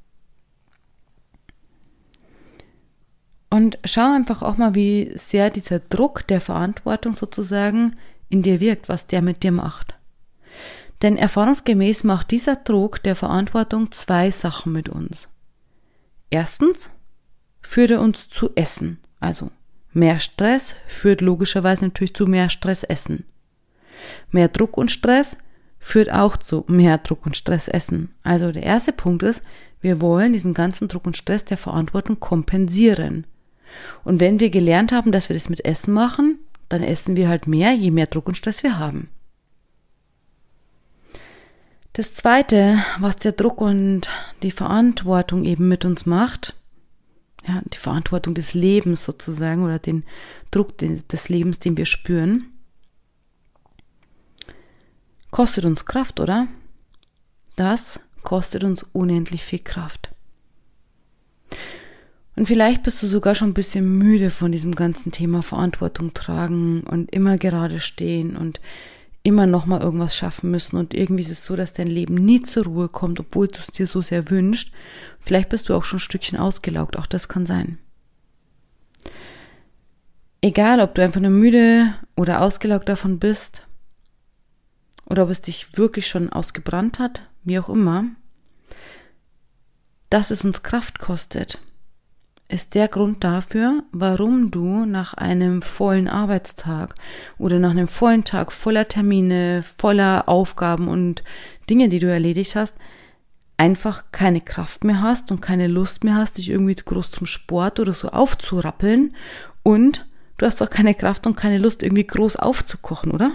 Und 3.49 3.79
schau 3.87 4.15
einfach 4.15 4.43
auch 4.43 4.59
mal, 4.59 4.75
wie 4.75 5.13
sehr 5.17 5.49
dieser 5.49 5.79
Druck 5.79 6.27
der 6.27 6.43
Verantwortung 6.43 7.15
sozusagen 7.15 7.97
in 8.29 8.43
dir 8.43 8.61
wirkt, 8.61 8.91
was 8.91 9.07
der 9.07 9.23
mit 9.23 9.43
dir 9.43 9.53
macht. 9.53 9.95
Denn 11.01 11.17
erfahrungsgemäß 11.17 12.05
macht 12.05 12.33
dieser 12.33 12.57
Druck 12.57 13.03
der 13.03 13.17
Verantwortung 13.17 13.91
zwei 13.93 14.31
Sachen 14.31 14.73
mit 14.73 14.91
uns. 14.91 15.31
Erstens 16.29 16.91
führt 17.63 17.93
er 17.93 18.03
uns 18.03 18.29
zu 18.29 18.51
Essen, 18.57 18.99
also 19.21 19.51
Mehr 19.97 20.19
Stress 20.19 20.75
führt 20.87 21.23
logischerweise 21.23 21.87
natürlich 21.87 22.13
zu 22.13 22.27
mehr 22.27 22.51
Stressessen. 22.51 23.25
Mehr 24.31 24.49
Druck 24.49 24.77
und 24.77 24.91
Stress 24.91 25.39
führt 25.79 26.13
auch 26.13 26.37
zu 26.37 26.67
mehr 26.69 26.99
Druck 26.99 27.25
und 27.25 27.35
Stressessen. 27.35 28.11
Also 28.23 28.53
der 28.53 28.65
erste 28.65 28.93
Punkt 28.93 29.23
ist, 29.23 29.41
wir 29.81 30.03
wollen 30.03 30.35
diesen 30.35 30.53
ganzen 30.53 30.89
Druck 30.89 31.07
und 31.07 31.17
Stress 31.17 31.47
der 31.47 31.57
Verantwortung 31.57 32.21
kompensieren. 32.21 33.27
Und 34.05 34.21
wenn 34.21 34.39
wir 34.39 34.51
gelernt 34.51 34.93
haben, 34.93 35.13
dass 35.13 35.31
wir 35.31 35.35
das 35.35 35.49
mit 35.49 35.65
Essen 35.65 35.95
machen, 35.95 36.41
dann 36.69 36.83
essen 36.83 37.17
wir 37.17 37.31
halt 37.31 37.47
mehr, 37.47 37.73
je 37.73 37.91
mehr 37.91 38.07
Druck 38.07 38.29
und 38.29 38.37
Stress 38.37 38.63
wir 38.63 38.79
haben. 38.79 39.09
Das 41.95 42.13
zweite, 42.13 42.85
was 42.99 43.17
der 43.17 43.33
Druck 43.33 43.63
und 43.63 44.11
die 44.43 44.51
Verantwortung 44.51 45.47
eben 45.47 45.69
mit 45.69 45.87
uns 45.87 46.05
macht, 46.05 46.55
ja, 47.47 47.63
die 47.73 47.79
Verantwortung 47.79 48.35
des 48.35 48.55
Lebens 48.55 49.05
sozusagen 49.05 49.65
oder 49.65 49.79
den 49.79 50.05
Druck 50.51 50.77
des 50.79 51.29
Lebens, 51.29 51.59
den 51.59 51.77
wir 51.77 51.87
spüren, 51.87 52.47
kostet 55.31 55.65
uns 55.65 55.87
Kraft, 55.87 56.21
oder? 56.21 56.49
Das 57.57 58.01
kostet 58.23 58.65
uns 58.65 58.83
unendlich 58.83 59.45
viel 59.45 59.61
Kraft. 59.61 60.11
Und 62.35 62.47
vielleicht 62.47 62.83
bist 62.83 63.03
du 63.03 63.07
sogar 63.07 63.35
schon 63.35 63.51
ein 63.51 63.55
bisschen 63.55 63.97
müde 63.97 64.31
von 64.31 64.53
diesem 64.53 64.75
ganzen 64.75 65.11
Thema 65.11 65.43
Verantwortung 65.43 66.13
tragen 66.13 66.83
und 66.83 67.11
immer 67.13 67.39
gerade 67.39 67.81
stehen 67.81 68.37
und 68.37 68.61
immer 69.27 69.47
noch 69.47 69.67
mal 69.67 69.81
irgendwas 69.81 70.17
schaffen 70.17 70.53
müssen 70.53 70.77
und 70.77 70.95
irgendwie 70.95 71.25
ist 71.25 71.31
es 71.31 71.45
so, 71.45 71.57
dass 71.57 71.73
dein 71.73 71.89
Leben 71.89 72.15
nie 72.15 72.43
zur 72.43 72.65
Ruhe 72.65 72.89
kommt, 72.89 73.19
obwohl 73.19 73.49
du 73.49 73.59
es 73.59 73.67
dir 73.67 73.89
so 73.89 74.01
sehr 74.01 74.31
wünscht. 74.31 74.73
Vielleicht 75.19 75.49
bist 75.49 75.69
du 75.69 75.75
auch 75.75 75.83
schon 75.83 75.97
ein 75.97 76.01
Stückchen 76.01 76.39
ausgelaugt, 76.39 76.97
auch 76.97 77.07
das 77.07 77.27
kann 77.27 77.45
sein. 77.45 77.79
Egal, 80.43 80.81
ob 80.81 80.95
du 80.95 81.03
einfach 81.03 81.21
nur 81.21 81.33
müde 81.33 81.93
oder 82.15 82.41
ausgelaugt 82.41 82.89
davon 82.89 83.19
bist 83.19 83.65
oder 85.07 85.25
ob 85.25 85.31
es 85.31 85.43
dich 85.43 85.77
wirklich 85.77 86.07
schon 86.07 86.33
ausgebrannt 86.33 87.01
hat, 87.01 87.23
wie 87.43 87.59
auch 87.59 87.69
immer, 87.69 88.05
dass 90.09 90.31
es 90.31 90.45
uns 90.45 90.63
Kraft 90.63 91.01
kostet, 91.01 91.59
ist 92.49 92.75
der 92.75 92.89
Grund 92.89 93.25
dafür, 93.25 93.83
warum 93.93 94.51
du 94.51 94.85
nach 94.85 95.15
einem 95.15 95.63
vollen 95.63 96.09
Arbeitstag 96.09 96.95
oder 97.39 97.59
nach 97.59 97.71
einem 97.71 97.89
vollen 97.89 98.25
Tag 98.25 98.53
voller 98.53 98.87
Termine, 98.87 99.65
voller 99.77 100.29
Aufgaben 100.29 100.89
und 100.89 101.25
Dinge, 101.69 101.89
die 101.89 101.99
du 101.99 102.11
erledigt 102.11 102.55
hast, 102.55 102.77
einfach 103.57 104.05
keine 104.13 104.41
Kraft 104.41 104.85
mehr 104.85 105.03
hast 105.03 105.33
und 105.33 105.41
keine 105.41 105.67
Lust 105.67 106.05
mehr 106.05 106.15
hast, 106.15 106.39
dich 106.39 106.51
irgendwie 106.51 106.75
groß 106.75 107.11
zum 107.11 107.27
Sport 107.27 107.81
oder 107.81 107.93
so 107.93 108.11
aufzurappeln 108.11 109.17
und 109.63 110.07
du 110.39 110.47
hast 110.47 110.63
auch 110.63 110.71
keine 110.71 110.95
Kraft 110.95 111.27
und 111.27 111.37
keine 111.37 111.59
Lust, 111.59 111.83
irgendwie 111.83 112.07
groß 112.07 112.37
aufzukochen, 112.37 113.11
oder? 113.11 113.33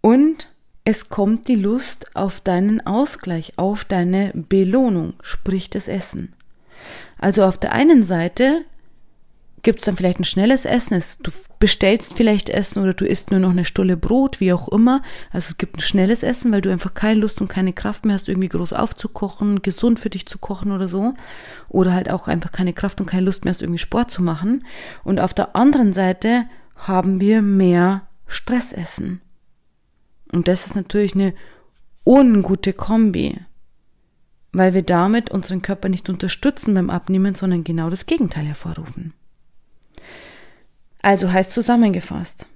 Und 0.00 0.50
es 0.84 1.08
kommt 1.08 1.48
die 1.48 1.56
Lust 1.56 2.14
auf 2.14 2.40
deinen 2.40 2.86
Ausgleich, 2.86 3.54
auf 3.56 3.84
deine 3.84 4.30
Belohnung, 4.34 5.14
sprich 5.20 5.68
das 5.68 5.88
Essen. 5.88 6.32
Also 7.18 7.44
auf 7.44 7.58
der 7.58 7.72
einen 7.72 8.02
Seite 8.02 8.64
gibt 9.62 9.80
es 9.80 9.84
dann 9.84 9.96
vielleicht 9.96 10.20
ein 10.20 10.24
schnelles 10.24 10.64
Essen, 10.64 11.02
du 11.24 11.32
bestellst 11.58 12.14
vielleicht 12.14 12.50
Essen 12.50 12.84
oder 12.84 12.94
du 12.94 13.04
isst 13.04 13.32
nur 13.32 13.40
noch 13.40 13.50
eine 13.50 13.64
Stulle 13.64 13.96
Brot, 13.96 14.38
wie 14.38 14.52
auch 14.52 14.68
immer. 14.68 15.02
Also 15.32 15.48
es 15.50 15.58
gibt 15.58 15.78
ein 15.78 15.80
schnelles 15.80 16.22
Essen, 16.22 16.52
weil 16.52 16.60
du 16.60 16.70
einfach 16.70 16.94
keine 16.94 17.18
Lust 17.18 17.40
und 17.40 17.48
keine 17.48 17.72
Kraft 17.72 18.04
mehr 18.04 18.14
hast, 18.14 18.28
irgendwie 18.28 18.48
groß 18.48 18.72
aufzukochen, 18.72 19.62
gesund 19.62 19.98
für 19.98 20.08
dich 20.08 20.26
zu 20.26 20.38
kochen 20.38 20.70
oder 20.70 20.88
so. 20.88 21.14
Oder 21.68 21.94
halt 21.94 22.10
auch 22.10 22.28
einfach 22.28 22.52
keine 22.52 22.74
Kraft 22.74 23.00
und 23.00 23.06
keine 23.06 23.26
Lust 23.26 23.44
mehr 23.44 23.52
hast, 23.52 23.60
irgendwie 23.60 23.78
Sport 23.78 24.10
zu 24.10 24.22
machen. 24.22 24.64
Und 25.02 25.18
auf 25.18 25.34
der 25.34 25.56
anderen 25.56 25.92
Seite 25.92 26.44
haben 26.76 27.20
wir 27.20 27.42
mehr 27.42 28.02
Stressessen. 28.28 29.20
Und 30.30 30.46
das 30.46 30.66
ist 30.66 30.76
natürlich 30.76 31.14
eine 31.14 31.34
ungute 32.04 32.72
Kombi 32.72 33.40
weil 34.56 34.72
wir 34.72 34.82
damit 34.82 35.30
unseren 35.30 35.60
Körper 35.60 35.90
nicht 35.90 36.08
unterstützen 36.08 36.72
beim 36.72 36.88
Abnehmen, 36.88 37.34
sondern 37.34 37.62
genau 37.62 37.90
das 37.90 38.06
Gegenteil 38.06 38.46
hervorrufen. 38.46 39.12
Also 41.02 41.30
heißt 41.30 41.52
zusammengefasst, 41.52 42.46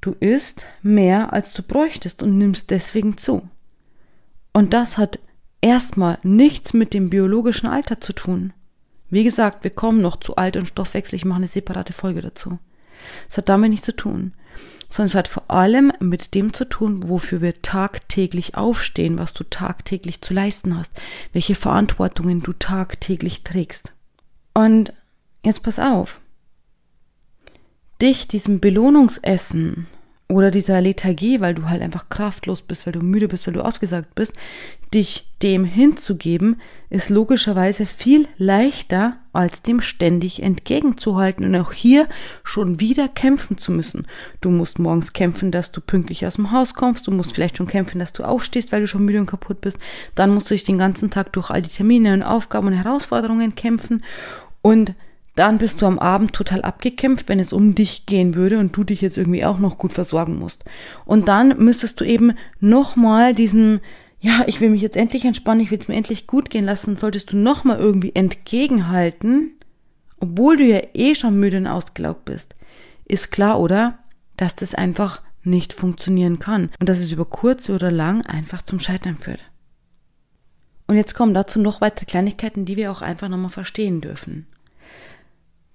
du 0.00 0.16
isst 0.18 0.66
mehr 0.82 1.32
als 1.32 1.52
du 1.52 1.62
bräuchtest 1.62 2.24
und 2.24 2.38
nimmst 2.38 2.70
deswegen 2.70 3.18
zu. 3.18 3.48
Und 4.52 4.74
das 4.74 4.98
hat 4.98 5.20
erstmal 5.60 6.18
nichts 6.24 6.74
mit 6.74 6.92
dem 6.92 7.08
biologischen 7.08 7.68
Alter 7.68 8.00
zu 8.00 8.12
tun. 8.12 8.52
Wie 9.08 9.22
gesagt, 9.22 9.62
wir 9.62 9.70
kommen 9.70 10.02
noch 10.02 10.16
zu 10.16 10.34
Alter 10.34 10.58
und 10.58 10.66
Stoffwechsel, 10.66 11.14
ich 11.14 11.24
mache 11.24 11.38
eine 11.38 11.46
separate 11.46 11.92
Folge 11.92 12.20
dazu. 12.20 12.58
Es 13.28 13.38
hat 13.38 13.48
damit 13.48 13.70
nichts 13.70 13.86
zu 13.86 13.94
tun 13.94 14.32
sondern 14.88 15.08
es 15.08 15.14
hat 15.14 15.28
vor 15.28 15.50
allem 15.50 15.92
mit 16.00 16.34
dem 16.34 16.52
zu 16.52 16.64
tun, 16.64 17.08
wofür 17.08 17.40
wir 17.40 17.62
tagtäglich 17.62 18.56
aufstehen, 18.56 19.18
was 19.18 19.32
du 19.32 19.44
tagtäglich 19.44 20.20
zu 20.20 20.34
leisten 20.34 20.76
hast, 20.76 20.92
welche 21.32 21.54
Verantwortungen 21.54 22.42
du 22.42 22.52
tagtäglich 22.52 23.44
trägst. 23.44 23.92
Und 24.54 24.92
jetzt 25.44 25.62
pass 25.62 25.78
auf. 25.78 26.20
Dich 28.00 28.28
diesem 28.28 28.60
Belohnungsessen 28.60 29.86
oder 30.28 30.50
dieser 30.50 30.80
Lethargie, 30.80 31.40
weil 31.40 31.54
du 31.54 31.68
halt 31.68 31.82
einfach 31.82 32.08
kraftlos 32.08 32.62
bist, 32.62 32.86
weil 32.86 32.94
du 32.94 33.00
müde 33.00 33.28
bist, 33.28 33.46
weil 33.46 33.54
du 33.54 33.64
ausgesagt 33.64 34.14
bist, 34.14 34.32
dich 34.94 35.26
dem 35.42 35.64
hinzugeben, 35.64 36.60
ist 36.88 37.10
logischerweise 37.10 37.84
viel 37.84 38.26
leichter, 38.38 39.18
als 39.32 39.60
dem 39.60 39.82
ständig 39.82 40.42
entgegenzuhalten 40.42 41.44
und 41.44 41.54
auch 41.56 41.72
hier 41.72 42.08
schon 42.42 42.80
wieder 42.80 43.08
kämpfen 43.08 43.58
zu 43.58 43.72
müssen. 43.72 44.06
Du 44.40 44.50
musst 44.50 44.78
morgens 44.78 45.12
kämpfen, 45.12 45.50
dass 45.50 45.72
du 45.72 45.80
pünktlich 45.82 46.24
aus 46.24 46.36
dem 46.36 46.52
Haus 46.52 46.72
kommst, 46.72 47.06
du 47.06 47.10
musst 47.10 47.34
vielleicht 47.34 47.58
schon 47.58 47.66
kämpfen, 47.66 47.98
dass 47.98 48.14
du 48.14 48.22
aufstehst, 48.22 48.72
weil 48.72 48.80
du 48.80 48.88
schon 48.88 49.04
müde 49.04 49.20
und 49.20 49.26
kaputt 49.26 49.60
bist, 49.60 49.78
dann 50.14 50.32
musst 50.32 50.48
du 50.48 50.54
dich 50.54 50.64
den 50.64 50.78
ganzen 50.78 51.10
Tag 51.10 51.32
durch 51.34 51.50
all 51.50 51.60
die 51.60 51.70
Termine 51.70 52.14
und 52.14 52.22
Aufgaben 52.22 52.68
und 52.68 52.74
Herausforderungen 52.74 53.54
kämpfen. 53.54 54.02
Und 54.62 54.94
dann 55.34 55.58
bist 55.58 55.82
du 55.82 55.86
am 55.86 55.98
Abend 55.98 56.32
total 56.32 56.62
abgekämpft, 56.62 57.28
wenn 57.28 57.40
es 57.40 57.52
um 57.52 57.74
dich 57.74 58.06
gehen 58.06 58.34
würde 58.34 58.58
und 58.58 58.76
du 58.76 58.84
dich 58.84 59.00
jetzt 59.00 59.18
irgendwie 59.18 59.44
auch 59.44 59.58
noch 59.58 59.78
gut 59.78 59.92
versorgen 59.92 60.38
musst. 60.38 60.64
Und 61.04 61.28
dann 61.28 61.56
müsstest 61.58 62.00
du 62.00 62.04
eben 62.04 62.34
nochmal 62.60 63.34
diesen, 63.34 63.80
ja, 64.20 64.44
ich 64.46 64.60
will 64.60 64.70
mich 64.70 64.82
jetzt 64.82 64.96
endlich 64.96 65.24
entspannen, 65.24 65.60
ich 65.60 65.70
will 65.70 65.78
es 65.78 65.88
mir 65.88 65.96
endlich 65.96 66.26
gut 66.26 66.50
gehen 66.50 66.64
lassen, 66.64 66.96
solltest 66.96 67.32
du 67.32 67.36
nochmal 67.36 67.78
irgendwie 67.78 68.14
entgegenhalten, 68.14 69.52
obwohl 70.20 70.56
du 70.56 70.64
ja 70.64 70.80
eh 70.94 71.14
schon 71.16 71.38
müde 71.38 71.56
und 71.56 71.66
ausgelaugt 71.66 72.24
bist. 72.24 72.54
Ist 73.04 73.32
klar, 73.32 73.58
oder? 73.58 73.98
Dass 74.36 74.54
das 74.54 74.74
einfach 74.74 75.20
nicht 75.42 75.72
funktionieren 75.72 76.38
kann 76.38 76.70
und 76.78 76.88
dass 76.88 77.00
es 77.00 77.10
über 77.10 77.24
kurz 77.24 77.68
oder 77.68 77.90
lang 77.90 78.22
einfach 78.22 78.62
zum 78.62 78.80
Scheitern 78.80 79.16
führt. 79.16 79.44
Und 80.86 80.96
jetzt 80.96 81.14
kommen 81.14 81.34
dazu 81.34 81.60
noch 81.60 81.80
weitere 81.80 82.06
Kleinigkeiten, 82.06 82.64
die 82.64 82.76
wir 82.76 82.92
auch 82.92 83.02
einfach 83.02 83.28
nochmal 83.28 83.50
verstehen 83.50 84.00
dürfen. 84.00 84.46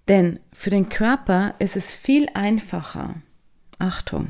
Denn 0.10 0.40
für 0.52 0.72
den 0.72 0.90
Körper 0.90 1.54
ist 1.60 1.76
es 1.76 1.96
viel 1.96 2.28
einfacher, 2.34 3.16
Achtung, 3.78 4.30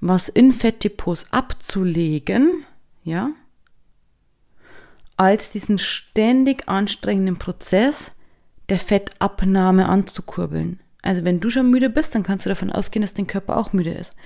was 0.00 0.30
in 0.30 0.52
Fettdepots 0.52 1.26
abzulegen, 1.30 2.64
ja, 3.04 3.30
als 5.18 5.50
diesen 5.50 5.78
ständig 5.78 6.68
anstrengenden 6.68 7.38
Prozess 7.38 8.12
der 8.70 8.78
Fettabnahme 8.78 9.88
anzukurbeln. 9.88 10.80
Also 11.02 11.24
wenn 11.24 11.38
du 11.38 11.50
schon 11.50 11.70
müde 11.70 11.90
bist, 11.90 12.14
dann 12.14 12.22
kannst 12.22 12.46
du 12.46 12.48
davon 12.48 12.72
ausgehen, 12.72 13.02
dass 13.02 13.14
dein 13.14 13.26
Körper 13.26 13.58
auch 13.58 13.72
müde 13.72 13.92
ist. 13.92 14.16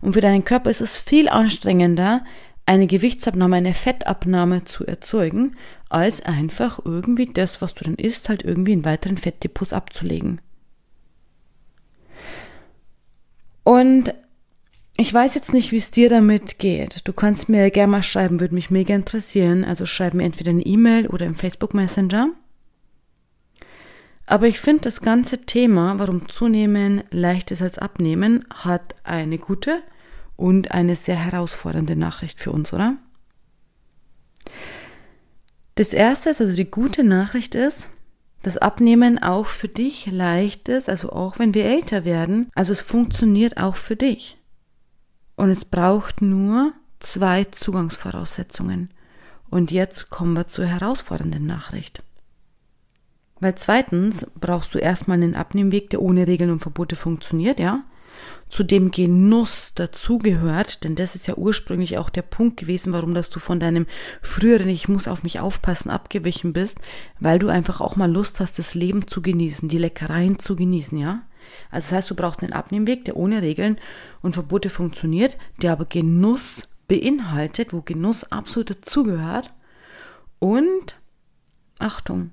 Und 0.00 0.12
für 0.12 0.20
deinen 0.20 0.44
Körper 0.44 0.70
ist 0.70 0.80
es 0.80 0.98
viel 0.98 1.28
anstrengender, 1.28 2.24
eine 2.64 2.86
Gewichtsabnahme, 2.86 3.56
eine 3.56 3.74
Fettabnahme 3.74 4.64
zu 4.64 4.86
erzeugen, 4.86 5.56
als 5.88 6.20
einfach 6.20 6.80
irgendwie 6.84 7.26
das, 7.26 7.62
was 7.62 7.74
du 7.74 7.84
dann 7.84 7.94
isst, 7.94 8.28
halt 8.28 8.44
irgendwie 8.44 8.72
in 8.72 8.84
weiteren 8.84 9.16
Fettdepots 9.16 9.72
abzulegen. 9.72 10.40
Und 13.64 14.14
ich 14.96 15.14
weiß 15.14 15.34
jetzt 15.34 15.52
nicht, 15.52 15.72
wie 15.72 15.76
es 15.76 15.90
dir 15.90 16.08
damit 16.08 16.58
geht. 16.58 17.06
Du 17.06 17.12
kannst 17.12 17.48
mir 17.48 17.70
gerne 17.70 17.92
mal 17.92 18.02
schreiben, 18.02 18.40
würde 18.40 18.54
mich 18.54 18.70
mega 18.70 18.94
interessieren. 18.94 19.64
Also 19.64 19.86
schreib 19.86 20.14
mir 20.14 20.24
entweder 20.24 20.50
eine 20.50 20.66
E-Mail 20.66 21.06
oder 21.06 21.24
im 21.24 21.36
Facebook 21.36 21.72
Messenger. 21.72 22.30
Aber 24.26 24.46
ich 24.46 24.60
finde, 24.60 24.82
das 24.82 25.00
ganze 25.00 25.46
Thema, 25.46 25.98
warum 25.98 26.28
zunehmen 26.28 27.02
leicht 27.10 27.50
ist 27.50 27.62
als 27.62 27.78
abnehmen, 27.78 28.44
hat 28.52 28.94
eine 29.04 29.38
gute 29.38 29.82
und 30.36 30.72
eine 30.72 30.96
sehr 30.96 31.16
herausfordernde 31.16 31.96
Nachricht 31.96 32.40
für 32.40 32.50
uns, 32.50 32.72
oder? 32.72 32.96
Das 35.78 35.92
erste 35.92 36.30
ist, 36.30 36.40
also 36.40 36.56
die 36.56 36.68
gute 36.68 37.04
Nachricht 37.04 37.54
ist, 37.54 37.88
dass 38.42 38.56
Abnehmen 38.56 39.22
auch 39.22 39.46
für 39.46 39.68
dich 39.68 40.06
leicht 40.06 40.68
ist, 40.68 40.88
also 40.88 41.12
auch 41.12 41.38
wenn 41.38 41.54
wir 41.54 41.66
älter 41.66 42.04
werden. 42.04 42.50
Also 42.56 42.72
es 42.72 42.80
funktioniert 42.80 43.58
auch 43.58 43.76
für 43.76 43.94
dich. 43.94 44.38
Und 45.36 45.50
es 45.50 45.64
braucht 45.64 46.20
nur 46.20 46.72
zwei 46.98 47.44
Zugangsvoraussetzungen. 47.44 48.90
Und 49.50 49.70
jetzt 49.70 50.10
kommen 50.10 50.32
wir 50.32 50.48
zur 50.48 50.66
herausfordernden 50.66 51.46
Nachricht. 51.46 52.02
Weil 53.38 53.54
zweitens 53.54 54.26
brauchst 54.34 54.74
du 54.74 54.78
erstmal 54.78 55.18
einen 55.18 55.36
Abnehmweg, 55.36 55.90
der 55.90 56.02
ohne 56.02 56.26
Regeln 56.26 56.50
und 56.50 56.58
Verbote 56.58 56.96
funktioniert, 56.96 57.60
ja 57.60 57.84
zu 58.48 58.62
dem 58.62 58.90
Genuss 58.90 59.72
dazugehört, 59.74 60.84
denn 60.84 60.94
das 60.94 61.14
ist 61.14 61.26
ja 61.26 61.34
ursprünglich 61.34 61.98
auch 61.98 62.10
der 62.10 62.22
Punkt 62.22 62.56
gewesen, 62.56 62.92
warum 62.92 63.14
dass 63.14 63.30
du 63.30 63.40
von 63.40 63.60
deinem 63.60 63.86
früheren 64.22 64.68
Ich 64.68 64.88
muss 64.88 65.08
auf 65.08 65.22
mich 65.22 65.40
aufpassen 65.40 65.90
abgewichen 65.90 66.52
bist, 66.52 66.78
weil 67.20 67.38
du 67.38 67.48
einfach 67.48 67.80
auch 67.80 67.96
mal 67.96 68.10
Lust 68.10 68.40
hast, 68.40 68.58
das 68.58 68.74
Leben 68.74 69.06
zu 69.06 69.22
genießen, 69.22 69.68
die 69.68 69.78
Leckereien 69.78 70.38
zu 70.38 70.56
genießen, 70.56 70.98
ja? 70.98 71.22
Also 71.70 71.86
das 71.90 71.92
heißt, 71.92 72.10
du 72.10 72.14
brauchst 72.14 72.42
einen 72.42 72.52
Abnehmweg, 72.52 73.04
der 73.04 73.16
ohne 73.16 73.42
Regeln 73.42 73.78
und 74.22 74.32
Verbote 74.34 74.70
funktioniert, 74.70 75.38
der 75.62 75.72
aber 75.72 75.86
Genuss 75.86 76.62
beinhaltet, 76.88 77.72
wo 77.72 77.82
Genuss 77.82 78.24
absolut 78.24 78.70
dazugehört. 78.70 79.48
Und 80.38 80.96
Achtung, 81.78 82.32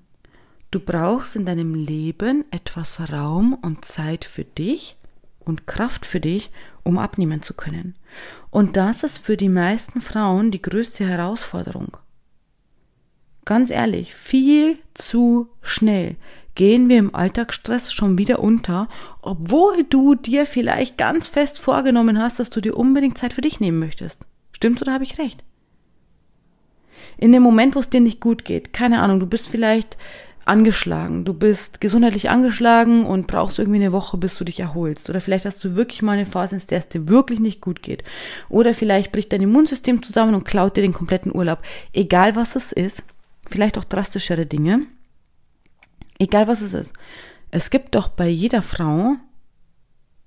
du 0.72 0.80
brauchst 0.80 1.36
in 1.36 1.46
deinem 1.46 1.76
Leben 1.76 2.46
etwas 2.52 3.12
Raum 3.12 3.54
und 3.54 3.86
Zeit 3.86 4.26
für 4.26 4.44
dich, 4.44 4.98
und 5.46 5.68
Kraft 5.68 6.06
für 6.06 6.20
dich, 6.20 6.52
um 6.84 6.98
abnehmen 6.98 7.42
zu 7.42 7.54
können. 7.54 7.96
Und 8.50 8.78
das 8.78 9.04
ist 9.04 9.18
für 9.18 9.38
die 9.38 9.50
meisten 9.50 10.02
Frauen 10.02 10.52
die 10.52 10.62
größte 10.62 11.06
Herausforderung. 11.08 11.98
ganz 13.46 13.70
ehrlich, 13.70 14.16
viel 14.16 14.80
zu 14.96 15.50
schnell 15.62 16.16
gehen 16.56 16.90
wir 16.90 16.98
im 16.98 17.14
Alltagsstress 17.14 17.94
schon 17.94 18.18
wieder 18.18 18.40
unter, 18.40 18.88
obwohl 19.22 19.84
du 19.84 20.16
dir 20.16 20.46
vielleicht 20.46 20.98
ganz 20.98 21.28
fest 21.28 21.60
vorgenommen 21.60 22.20
hast, 22.20 22.40
dass 22.40 22.50
du 22.50 22.62
dir 22.62 22.76
unbedingt 22.76 23.18
Zeit 23.18 23.34
für 23.34 23.42
dich 23.42 23.60
nehmen 23.60 23.78
möchtest. 23.78 24.26
Stimmt 24.52 24.82
oder 24.82 24.94
habe 24.94 25.04
ich 25.04 25.20
recht? 25.20 25.44
In 27.18 27.32
dem 27.32 27.44
Moment, 27.44 27.76
wo 27.76 27.80
es 27.80 27.90
dir 27.90 28.00
nicht 28.00 28.20
gut 28.20 28.46
geht, 28.46 28.74
keine 28.74 29.02
Ahnung, 29.02 29.20
du 29.20 29.28
bist 29.28 29.50
vielleicht 29.50 29.98
angeschlagen, 30.46 31.26
du 31.26 31.34
bist 31.34 31.82
gesundheitlich 31.82 32.30
angeschlagen 32.30 33.06
und 33.06 33.28
brauchst 33.28 33.60
irgendwie 33.60 33.80
eine 33.80 33.92
Woche, 33.92 34.18
bis 34.18 34.38
du 34.38 34.46
dich 34.46 34.60
erholst. 34.60 35.10
Oder 35.10 35.20
vielleicht 35.20 35.46
hast 35.46 35.64
du 35.64 35.76
wirklich 35.76 36.02
mal 36.02 36.14
eine 36.14 36.26
Phase, 36.26 36.56
in 36.56 36.62
der 36.70 36.80
es 36.80 36.88
dir 36.88 37.10
wirklich 37.10 37.40
nicht 37.40 37.62
gut 37.62 37.82
geht. 37.82 38.04
Oder 38.48 38.74
vielleicht 38.74 39.12
bricht 39.12 39.34
dein 39.34 39.42
Immunsystem 39.42 40.04
zusammen 40.04 40.36
und 40.36 40.46
klaut 40.46 40.78
dir 40.78 40.82
den 40.82 40.94
kompletten 40.94 41.34
Urlaub. 41.36 41.60
Egal 41.94 42.36
was 42.36 42.56
es 42.56 42.72
ist, 42.72 43.04
vielleicht 43.48 43.78
auch 43.78 43.84
drastischere 43.84 44.46
Dinge. 44.46 44.82
Egal 46.20 46.48
was 46.48 46.62
es 46.62 46.74
ist. 46.74 46.94
Es 47.52 47.70
gibt 47.70 47.96
doch 47.96 48.08
bei 48.08 48.28
jeder 48.28 48.62
Frau 48.62 49.16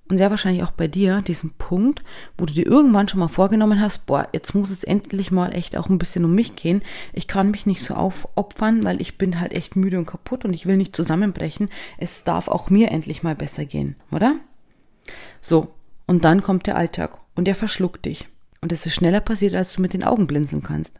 und 0.09 0.19
sehr 0.19 0.31
wahrscheinlich 0.31 0.63
auch 0.63 0.71
bei 0.71 0.89
dir 0.89 1.21
diesen 1.21 1.51
Punkt, 1.51 2.03
wo 2.37 2.47
du 2.47 2.55
dir 2.55 2.67
irgendwann 2.67 3.09
schon 3.09 3.21
mal 3.21 3.29
vorgenommen 3.29 3.81
hast, 3.81 4.07
boah, 4.07 4.29
jetzt 4.33 4.55
muss 4.55 4.71
es 4.71 4.85
endlich 4.85 5.31
mal 5.31 5.55
echt 5.55 5.77
auch 5.77 5.89
ein 5.89 5.99
bisschen 5.99 6.25
um 6.25 6.35
mich 6.35 6.57
gehen. 6.57 6.83
Ich 7.13 7.29
kann 7.29 7.51
mich 7.51 7.67
nicht 7.67 7.85
so 7.85 7.95
aufopfern, 7.95 8.85
weil 8.85 9.01
ich 9.01 9.19
bin 9.19 9.41
halt 9.41 9.53
echt 9.53 9.77
müde 9.77 9.99
und 9.99 10.07
kaputt 10.07 10.45
und 10.45 10.55
ich 10.55 10.67
will 10.67 10.77
nicht 10.77 10.97
zusammenbrechen. 10.97 11.69
Es 11.99 12.25
darf 12.25 12.49
auch 12.49 12.71
mir 12.71 12.91
endlich 12.91 13.23
mal 13.23 13.35
besser 13.35 13.65
gehen, 13.65 13.97
oder? 14.11 14.37
So, 15.43 15.75
und 16.07 16.25
dann 16.25 16.43
kommt 16.43 16.67
der 16.67 16.77
Alltag 16.77 17.19
und 17.35 17.45
der 17.45 17.55
verschluckt 17.55 18.07
dich. 18.07 18.29
Und 18.61 18.73
es 18.73 18.87
ist 18.87 18.95
schneller 18.95 19.21
passiert, 19.21 19.55
als 19.55 19.75
du 19.75 19.83
mit 19.83 19.93
den 19.93 20.05
Augen 20.05 20.27
blinzeln 20.27 20.63
kannst. 20.63 20.99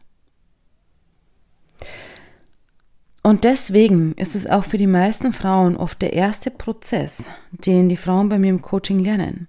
Und 3.21 3.43
deswegen 3.43 4.13
ist 4.13 4.35
es 4.35 4.47
auch 4.47 4.63
für 4.63 4.77
die 4.77 4.87
meisten 4.87 5.33
Frauen 5.33 5.75
oft 5.75 6.01
der 6.01 6.13
erste 6.13 6.51
Prozess, 6.51 7.25
den 7.51 7.89
die 7.89 7.97
Frauen 7.97 8.29
bei 8.29 8.39
mir 8.39 8.49
im 8.49 8.61
Coaching 8.61 8.99
lernen. 8.99 9.47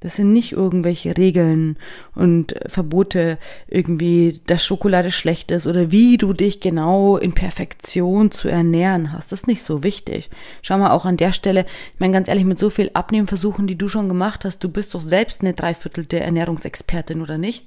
Das 0.00 0.16
sind 0.16 0.32
nicht 0.32 0.52
irgendwelche 0.52 1.16
Regeln 1.16 1.78
und 2.14 2.54
Verbote, 2.66 3.38
irgendwie, 3.66 4.40
dass 4.46 4.64
Schokolade 4.64 5.10
schlecht 5.10 5.50
ist 5.50 5.66
oder 5.66 5.90
wie 5.90 6.18
du 6.18 6.34
dich 6.34 6.60
genau 6.60 7.16
in 7.16 7.32
Perfektion 7.32 8.30
zu 8.30 8.48
ernähren 8.48 9.12
hast. 9.12 9.32
Das 9.32 9.40
ist 9.40 9.46
nicht 9.46 9.62
so 9.62 9.82
wichtig. 9.82 10.28
Schau 10.60 10.78
mal 10.78 10.90
auch 10.90 11.06
an 11.06 11.16
der 11.16 11.32
Stelle, 11.32 11.64
ich 11.94 12.00
meine 12.00 12.12
ganz 12.12 12.28
ehrlich, 12.28 12.44
mit 12.44 12.58
so 12.58 12.68
viel 12.68 12.90
Abnehmversuchen, 12.92 13.66
die 13.66 13.78
du 13.78 13.88
schon 13.88 14.08
gemacht 14.08 14.44
hast, 14.44 14.62
du 14.62 14.68
bist 14.68 14.94
doch 14.94 15.00
selbst 15.00 15.40
eine 15.40 15.54
Dreiviertel 15.54 16.04
der 16.04 16.24
Ernährungsexpertin, 16.24 17.22
oder 17.22 17.38
nicht? 17.38 17.66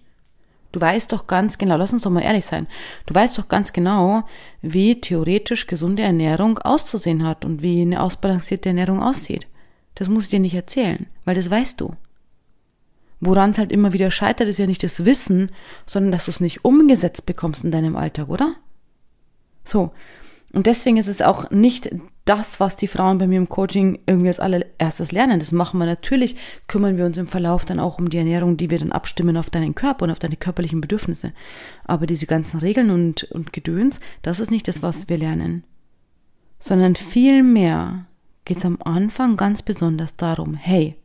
Du 0.71 0.79
weißt 0.79 1.11
doch 1.11 1.25
ganz 1.25 1.57
genau, 1.57 1.77
lass 1.77 1.93
uns 1.93 2.03
doch 2.03 2.11
mal 2.11 2.21
ehrlich 2.21 2.45
sein, 2.45 2.67
du 3.07 3.15
weißt 3.15 3.37
doch 3.37 3.47
ganz 3.47 3.73
genau, 3.73 4.23
wie 4.61 5.01
theoretisch 5.01 5.65
gesunde 5.65 6.03
Ernährung 6.03 6.59
auszusehen 6.59 7.25
hat 7.25 7.43
und 7.43 7.63
wie 7.63 7.81
eine 7.81 8.01
ausbalancierte 8.01 8.69
Ernährung 8.69 9.01
aussieht. 9.01 9.47
Das 9.95 10.09
muss 10.09 10.25
ich 10.25 10.29
dir 10.29 10.39
nicht 10.39 10.53
erzählen, 10.53 11.07
weil 11.25 11.35
das 11.35 11.49
weißt 11.49 11.81
du. 11.81 11.95
Woran 13.19 13.49
es 13.51 13.57
halt 13.57 13.71
immer 13.71 13.93
wieder 13.93 14.11
scheitert, 14.11 14.47
ist 14.47 14.59
ja 14.59 14.67
nicht 14.67 14.83
das 14.83 15.03
Wissen, 15.05 15.51
sondern 15.85 16.11
dass 16.11 16.25
du 16.25 16.31
es 16.31 16.39
nicht 16.39 16.63
umgesetzt 16.63 17.25
bekommst 17.25 17.63
in 17.63 17.71
deinem 17.71 17.95
Alltag, 17.95 18.29
oder? 18.29 18.55
So, 19.65 19.91
und 20.53 20.67
deswegen 20.67 20.97
ist 20.97 21.07
es 21.07 21.21
auch 21.21 21.49
nicht 21.51 21.89
das, 22.29 22.59
was 22.59 22.75
die 22.75 22.87
Frauen 22.87 23.17
bei 23.17 23.25
mir 23.25 23.37
im 23.37 23.49
Coaching 23.49 23.97
irgendwie 24.05 24.27
als 24.27 24.39
allererstes 24.39 25.11
lernen. 25.11 25.39
Das 25.39 25.51
machen 25.51 25.79
wir 25.79 25.87
natürlich, 25.87 26.35
kümmern 26.67 26.95
wir 26.95 27.07
uns 27.07 27.17
im 27.17 27.27
Verlauf 27.27 27.65
dann 27.65 27.79
auch 27.79 27.97
um 27.97 28.07
die 28.07 28.19
Ernährung, 28.19 28.55
die 28.55 28.69
wir 28.69 28.77
dann 28.77 28.91
abstimmen 28.91 29.35
auf 29.35 29.49
deinen 29.49 29.73
Körper 29.73 30.05
und 30.05 30.11
auf 30.11 30.19
deine 30.19 30.35
körperlichen 30.35 30.79
Bedürfnisse. 30.79 31.33
Aber 31.85 32.05
diese 32.05 32.27
ganzen 32.27 32.59
Regeln 32.59 32.91
und, 32.91 33.23
und 33.23 33.51
Gedöns, 33.51 33.99
das 34.21 34.39
ist 34.39 34.51
nicht 34.51 34.67
das, 34.67 34.83
was 34.83 35.09
wir 35.09 35.17
lernen. 35.17 35.63
Sondern 36.59 36.95
vielmehr 36.95 38.05
geht 38.45 38.57
es 38.57 38.65
am 38.65 38.77
Anfang 38.83 39.35
ganz 39.35 39.63
besonders 39.63 40.15
darum, 40.15 40.53
hey, 40.53 40.95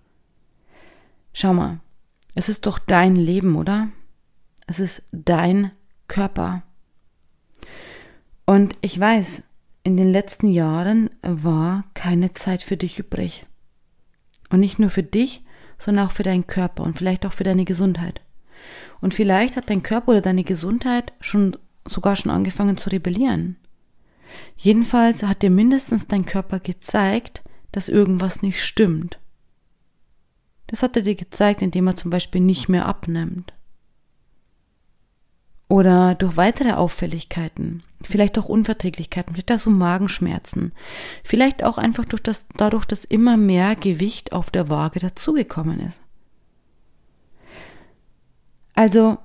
schau 1.33 1.55
mal, 1.55 1.81
es 2.35 2.51
ist 2.51 2.67
doch 2.67 2.79
dein 2.79 3.17
Leben, 3.17 3.57
oder? 3.57 3.89
Es 4.67 4.79
ist 4.79 5.05
dein 5.11 5.71
Körper. 6.07 6.65
Und 8.45 8.75
ich 8.83 9.01
weiß, 9.01 9.45
in 9.85 9.99
den 9.99 10.11
letzten 10.11 10.49
Jahren 10.49 11.11
war 11.23 11.85
keine 11.93 12.33
Zeit 12.33 12.63
für 12.63 12.77
dich 12.77 12.99
übrig. 12.99 13.47
Und 14.49 14.61
nicht 14.61 14.79
nur 14.79 14.91
für 14.91 15.03
dich, 15.03 15.45
sondern 15.79 16.07
auch 16.07 16.13
für 16.13 16.23
deinen 16.23 16.47
Körper 16.47 16.83
und 16.83 16.97
vielleicht 16.97 17.27
auch 17.27 17.35
für 17.35 17.45
deine 17.45 17.67
Gesundheit. 17.67 18.23
Und 19.03 19.13
vielleicht 19.13 19.57
hat 19.57 19.69
dein 19.69 19.83
Körper 19.83 20.13
oder 20.13 20.21
deine 20.23 20.43
Gesundheit 20.43 21.13
schon 21.21 21.59
sogar 21.87 22.17
schon 22.17 22.33
angefangen 22.33 22.79
zu 22.79 22.89
rebellieren. 22.89 23.57
Jedenfalls 24.57 25.23
hat 25.23 25.43
dir 25.43 25.51
mindestens 25.51 26.07
dein 26.07 26.25
Körper 26.25 26.61
gezeigt, 26.61 27.43
dass 27.71 27.91
irgendwas 27.91 28.41
nicht 28.41 28.65
stimmt. 28.65 29.19
Das 30.67 30.83
hat 30.83 30.97
er 30.97 31.03
dir 31.03 31.15
gezeigt, 31.15 31.61
indem 31.61 31.87
er 31.89 31.97
zum 31.97 32.11
Beispiel 32.11 32.41
nicht 32.41 32.71
mehr 32.71 32.87
abnimmt 32.87 33.53
oder 35.69 36.15
durch 36.15 36.37
weitere 36.37 36.73
Auffälligkeiten, 36.73 37.83
vielleicht 38.03 38.39
auch 38.39 38.49
Unverträglichkeiten, 38.49 39.35
vielleicht 39.35 39.53
auch 39.53 39.59
so 39.59 39.71
Magenschmerzen, 39.71 40.73
vielleicht 41.23 41.65
auch 41.65 41.79
einfach 41.79 42.05
durch 42.05 42.23
das, 42.23 42.47
dadurch, 42.57 42.85
dass 42.85 43.05
immer 43.05 43.37
mehr 43.37 43.75
Gewicht 43.77 44.33
auf 44.33 44.51
der 44.51 44.69
Waage 44.69 45.01
dazugekommen 45.01 45.81
ist. 45.81 46.01
Also, 48.75 49.19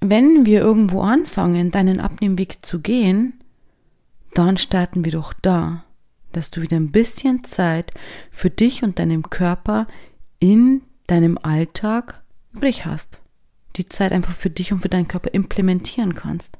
wenn 0.00 0.44
wir 0.44 0.60
irgendwo 0.60 1.00
anfangen, 1.00 1.70
deinen 1.70 2.00
Abnehmweg 2.00 2.58
zu 2.64 2.80
gehen, 2.80 3.40
dann 4.34 4.58
starten 4.58 5.04
wir 5.04 5.12
doch 5.12 5.32
da, 5.32 5.84
dass 6.32 6.50
du 6.50 6.60
wieder 6.60 6.76
ein 6.76 6.92
bisschen 6.92 7.44
Zeit 7.44 7.92
für 8.30 8.50
dich 8.50 8.82
und 8.82 8.98
deinem 8.98 9.30
Körper 9.30 9.86
in 10.38 10.82
deinem 11.06 11.38
Alltag 11.38 12.22
übrig 12.52 12.84
hast 12.84 13.20
die 13.76 13.86
Zeit 13.86 14.12
einfach 14.12 14.34
für 14.34 14.50
dich 14.50 14.72
und 14.72 14.80
für 14.80 14.88
deinen 14.88 15.08
Körper 15.08 15.34
implementieren 15.34 16.14
kannst. 16.14 16.58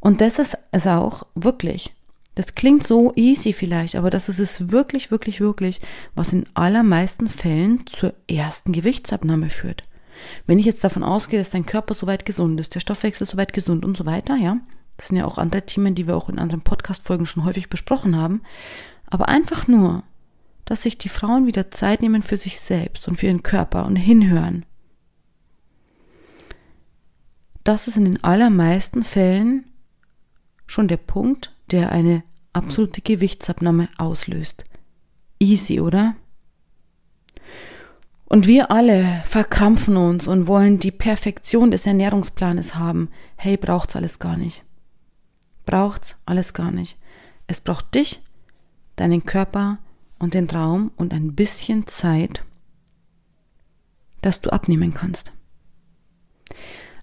Und 0.00 0.20
das 0.20 0.38
ist 0.38 0.56
es 0.72 0.86
auch 0.86 1.26
wirklich. 1.34 1.94
Das 2.34 2.54
klingt 2.54 2.86
so 2.86 3.12
easy 3.16 3.52
vielleicht, 3.54 3.96
aber 3.96 4.10
das 4.10 4.28
ist 4.28 4.38
es 4.38 4.70
wirklich, 4.70 5.10
wirklich, 5.10 5.40
wirklich, 5.40 5.80
was 6.14 6.34
in 6.34 6.44
allermeisten 6.52 7.28
Fällen 7.28 7.86
zur 7.86 8.12
ersten 8.28 8.72
Gewichtsabnahme 8.72 9.48
führt. 9.48 9.82
Wenn 10.46 10.58
ich 10.58 10.66
jetzt 10.66 10.84
davon 10.84 11.02
ausgehe, 11.02 11.38
dass 11.38 11.50
dein 11.50 11.66
Körper 11.66 11.94
soweit 11.94 12.26
gesund 12.26 12.60
ist, 12.60 12.74
der 12.74 12.80
Stoffwechsel 12.80 13.26
soweit 13.26 13.52
gesund 13.52 13.84
und 13.84 13.96
so 13.96 14.04
weiter, 14.04 14.36
ja, 14.36 14.58
das 14.98 15.08
sind 15.08 15.16
ja 15.16 15.24
auch 15.24 15.38
andere 15.38 15.62
Themen, 15.62 15.94
die 15.94 16.06
wir 16.06 16.16
auch 16.16 16.28
in 16.28 16.38
anderen 16.38 16.62
Podcast-Folgen 16.62 17.26
schon 17.26 17.44
häufig 17.44 17.70
besprochen 17.70 18.16
haben, 18.16 18.42
aber 19.06 19.28
einfach 19.28 19.66
nur, 19.66 20.04
dass 20.66 20.82
sich 20.82 20.98
die 20.98 21.08
Frauen 21.08 21.46
wieder 21.46 21.70
Zeit 21.70 22.02
nehmen 22.02 22.22
für 22.22 22.36
sich 22.36 22.60
selbst 22.60 23.08
und 23.08 23.16
für 23.18 23.26
ihren 23.26 23.42
Körper 23.42 23.86
und 23.86 23.96
hinhören 23.96 24.64
das 27.68 27.88
ist 27.88 27.96
in 27.96 28.04
den 28.04 28.22
allermeisten 28.22 29.02
Fällen 29.02 29.64
schon 30.66 30.88
der 30.88 30.96
Punkt, 30.96 31.54
der 31.70 31.92
eine 31.92 32.22
absolute 32.52 33.00
Gewichtsabnahme 33.00 33.88
auslöst. 33.98 34.64
Easy, 35.38 35.80
oder? 35.80 36.16
Und 38.24 38.46
wir 38.46 38.70
alle 38.70 39.22
verkrampfen 39.24 39.96
uns 39.96 40.26
und 40.26 40.46
wollen 40.46 40.78
die 40.78 40.90
Perfektion 40.90 41.70
des 41.70 41.86
Ernährungsplanes 41.86 42.74
haben. 42.74 43.10
Hey, 43.36 43.56
braucht's 43.56 43.94
alles 43.94 44.18
gar 44.18 44.36
nicht. 44.36 44.64
Braucht's 45.64 46.16
alles 46.26 46.54
gar 46.54 46.70
nicht. 46.70 46.96
Es 47.46 47.60
braucht 47.60 47.94
dich, 47.94 48.20
deinen 48.96 49.24
Körper 49.24 49.78
und 50.18 50.34
den 50.34 50.48
Raum 50.50 50.90
und 50.96 51.12
ein 51.12 51.34
bisschen 51.34 51.86
Zeit, 51.86 52.44
dass 54.22 54.40
du 54.40 54.50
abnehmen 54.50 54.94
kannst. 54.94 55.32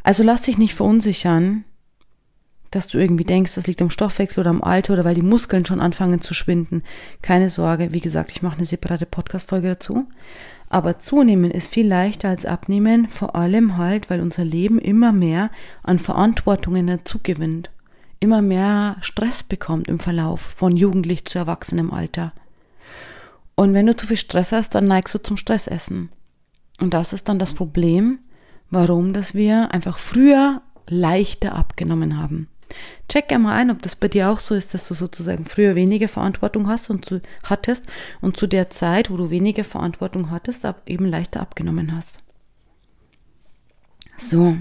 Also 0.03 0.23
lass 0.23 0.43
dich 0.43 0.57
nicht 0.57 0.75
verunsichern, 0.75 1.63
dass 2.71 2.87
du 2.87 2.97
irgendwie 2.97 3.23
denkst, 3.23 3.55
das 3.55 3.67
liegt 3.67 3.81
am 3.81 3.89
Stoffwechsel 3.89 4.41
oder 4.41 4.49
am 4.49 4.63
Alter 4.63 4.93
oder 4.93 5.05
weil 5.05 5.15
die 5.15 5.21
Muskeln 5.21 5.65
schon 5.65 5.79
anfangen 5.79 6.21
zu 6.21 6.33
schwinden. 6.33 6.83
Keine 7.21 7.49
Sorge, 7.49 7.93
wie 7.93 8.01
gesagt, 8.01 8.31
ich 8.31 8.41
mache 8.41 8.57
eine 8.57 8.65
separate 8.65 9.05
Podcast-Folge 9.05 9.69
dazu. 9.69 10.07
Aber 10.69 10.97
zunehmen 10.97 11.51
ist 11.51 11.71
viel 11.71 11.87
leichter 11.87 12.29
als 12.29 12.47
abnehmen, 12.47 13.07
vor 13.07 13.35
allem 13.35 13.77
halt, 13.77 14.09
weil 14.09 14.21
unser 14.21 14.43
Leben 14.43 14.79
immer 14.79 15.11
mehr 15.11 15.51
an 15.83 15.99
Verantwortungen 15.99 16.87
dazu 16.87 17.19
gewinnt. 17.21 17.69
Immer 18.19 18.41
mehr 18.41 18.97
Stress 19.01 19.43
bekommt 19.43 19.87
im 19.87 19.99
Verlauf 19.99 20.41
von 20.41 20.75
jugendlich 20.75 21.25
zu 21.25 21.37
erwachsenem 21.37 21.91
Alter. 21.91 22.33
Und 23.53 23.75
wenn 23.75 23.85
du 23.85 23.95
zu 23.95 24.07
viel 24.07 24.17
Stress 24.17 24.51
hast, 24.51 24.73
dann 24.73 24.87
neigst 24.87 25.13
du 25.13 25.19
zum 25.19 25.37
Stressessen. 25.37 26.09
Und 26.79 26.95
das 26.95 27.13
ist 27.13 27.29
dann 27.29 27.37
das 27.37 27.53
Problem, 27.53 28.17
warum 28.73 29.13
dass 29.13 29.35
wir 29.35 29.73
einfach 29.73 29.97
früher 29.97 30.61
leichter 30.87 31.55
abgenommen 31.55 32.17
haben. 32.17 32.47
Check 33.07 33.31
einmal 33.31 33.55
ein, 33.55 33.69
ob 33.69 33.81
das 33.81 33.95
bei 33.95 34.07
dir 34.07 34.29
auch 34.29 34.39
so 34.39 34.55
ist, 34.55 34.73
dass 34.73 34.87
du 34.87 34.93
sozusagen 34.95 35.45
früher 35.45 35.75
weniger 35.75 36.07
Verantwortung 36.07 36.67
hast 36.67 36.89
und 36.89 37.05
zu, 37.05 37.21
hattest 37.43 37.85
und 38.21 38.37
zu 38.37 38.47
der 38.47 38.69
Zeit, 38.69 39.11
wo 39.11 39.17
du 39.17 39.29
weniger 39.29 39.63
Verantwortung 39.63 40.31
hattest, 40.31 40.65
eben 40.85 41.05
leichter 41.05 41.41
abgenommen 41.41 41.95
hast. 41.95 42.23
So. 44.17 44.57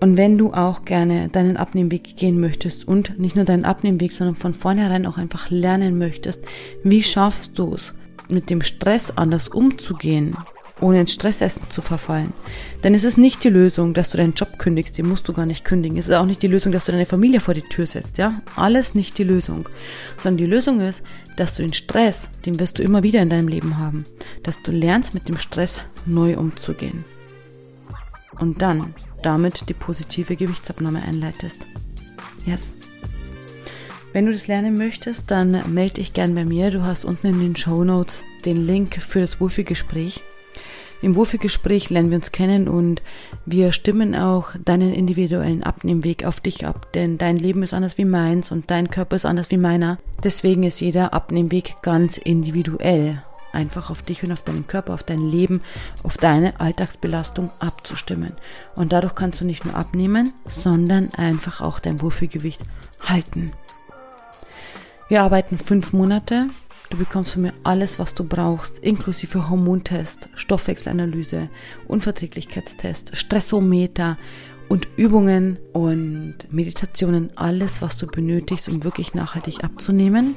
Und 0.00 0.16
wenn 0.16 0.38
du 0.38 0.52
auch 0.52 0.84
gerne 0.84 1.28
deinen 1.28 1.56
Abnehmweg 1.56 2.16
gehen 2.16 2.38
möchtest 2.38 2.86
und 2.86 3.18
nicht 3.18 3.34
nur 3.34 3.44
deinen 3.44 3.64
Abnehmweg, 3.64 4.12
sondern 4.12 4.36
von 4.36 4.54
vornherein 4.54 5.06
auch 5.06 5.18
einfach 5.18 5.50
lernen 5.50 5.98
möchtest, 5.98 6.44
wie 6.84 7.02
schaffst 7.02 7.58
du 7.58 7.74
es, 7.74 7.94
mit 8.28 8.50
dem 8.50 8.62
Stress 8.62 9.10
anders 9.16 9.48
umzugehen, 9.48 10.36
ohne 10.80 11.00
ins 11.00 11.12
Stressessen 11.12 11.70
zu 11.70 11.80
verfallen. 11.80 12.32
Denn 12.84 12.94
es 12.94 13.04
ist 13.04 13.18
nicht 13.18 13.42
die 13.44 13.48
Lösung, 13.48 13.94
dass 13.94 14.10
du 14.10 14.18
deinen 14.18 14.34
Job 14.34 14.58
kündigst, 14.58 14.98
den 14.98 15.08
musst 15.08 15.28
du 15.28 15.32
gar 15.32 15.46
nicht 15.46 15.64
kündigen. 15.64 15.98
Es 15.98 16.08
ist 16.08 16.14
auch 16.14 16.26
nicht 16.26 16.42
die 16.42 16.48
Lösung, 16.48 16.72
dass 16.72 16.84
du 16.84 16.92
deine 16.92 17.06
Familie 17.06 17.40
vor 17.40 17.54
die 17.54 17.62
Tür 17.62 17.86
setzt, 17.86 18.18
ja? 18.18 18.40
Alles 18.56 18.94
nicht 18.94 19.18
die 19.18 19.24
Lösung. 19.24 19.68
Sondern 20.16 20.38
die 20.38 20.46
Lösung 20.46 20.80
ist, 20.80 21.02
dass 21.36 21.56
du 21.56 21.62
den 21.62 21.72
Stress, 21.72 22.28
den 22.46 22.58
wirst 22.60 22.78
du 22.78 22.82
immer 22.82 23.02
wieder 23.02 23.22
in 23.22 23.30
deinem 23.30 23.48
Leben 23.48 23.78
haben, 23.78 24.04
dass 24.42 24.62
du 24.62 24.70
lernst, 24.70 25.14
mit 25.14 25.28
dem 25.28 25.38
Stress 25.38 25.82
neu 26.06 26.36
umzugehen. 26.36 27.04
Und 28.38 28.62
dann 28.62 28.94
damit 29.22 29.68
die 29.68 29.74
positive 29.74 30.36
Gewichtsabnahme 30.36 31.02
einleitest. 31.02 31.58
Yes. 32.46 32.72
Wenn 34.12 34.26
du 34.26 34.32
das 34.32 34.46
lernen 34.46 34.76
möchtest, 34.76 35.30
dann 35.30 35.62
melde 35.72 35.94
dich 35.94 36.12
gern 36.12 36.34
bei 36.34 36.44
mir. 36.44 36.70
Du 36.70 36.82
hast 36.82 37.04
unten 37.04 37.26
in 37.26 37.40
den 37.40 37.56
Show 37.56 37.84
Notes 37.84 38.24
den 38.44 38.66
Link 38.66 39.02
für 39.02 39.20
das 39.20 39.40
Wohlfühlgespräch. 39.40 40.22
Im 41.00 41.14
Wohlfühlgespräch 41.14 41.90
lernen 41.90 42.10
wir 42.10 42.16
uns 42.16 42.32
kennen 42.32 42.68
und 42.68 43.02
wir 43.46 43.72
stimmen 43.72 44.16
auch 44.16 44.50
deinen 44.64 44.92
individuellen 44.92 45.62
Abnehmweg 45.62 46.24
auf 46.24 46.40
dich 46.40 46.66
ab, 46.66 46.92
denn 46.92 47.18
dein 47.18 47.36
Leben 47.36 47.62
ist 47.62 47.72
anders 47.72 47.98
wie 47.98 48.04
meins 48.04 48.50
und 48.50 48.70
dein 48.70 48.90
Körper 48.90 49.16
ist 49.16 49.24
anders 49.24 49.50
wie 49.50 49.58
meiner. 49.58 49.98
Deswegen 50.24 50.64
ist 50.64 50.80
jeder 50.80 51.14
Abnehmweg 51.14 51.76
ganz 51.82 52.18
individuell. 52.18 53.22
Einfach 53.52 53.90
auf 53.90 54.02
dich 54.02 54.22
und 54.24 54.32
auf 54.32 54.42
deinen 54.42 54.66
Körper, 54.66 54.92
auf 54.92 55.04
dein 55.04 55.26
Leben, 55.26 55.62
auf 56.02 56.18
deine 56.18 56.60
Alltagsbelastung 56.60 57.50
abzustimmen. 57.60 58.34
Und 58.74 58.92
dadurch 58.92 59.14
kannst 59.14 59.40
du 59.40 59.46
nicht 59.46 59.64
nur 59.64 59.74
abnehmen, 59.74 60.34
sondern 60.48 61.14
einfach 61.14 61.60
auch 61.60 61.78
dein 61.78 62.02
Wohlfühlgewicht 62.02 62.60
halten. 63.00 63.52
Wir 65.08 65.22
arbeiten 65.22 65.56
fünf 65.56 65.94
Monate. 65.94 66.48
Du 66.90 66.96
bekommst 66.96 67.34
von 67.34 67.42
mir 67.42 67.52
alles, 67.64 67.98
was 67.98 68.14
du 68.14 68.24
brauchst, 68.24 68.78
inklusive 68.78 69.50
Hormontest, 69.50 70.30
Stoffwechselanalyse, 70.34 71.50
Unverträglichkeitstest, 71.86 73.14
Stressometer 73.14 74.16
und 74.68 74.88
Übungen 74.96 75.58
und 75.74 76.36
Meditationen, 76.50 77.30
alles, 77.36 77.82
was 77.82 77.98
du 77.98 78.06
benötigst, 78.06 78.70
um 78.70 78.84
wirklich 78.84 79.14
nachhaltig 79.14 79.64
abzunehmen. 79.64 80.36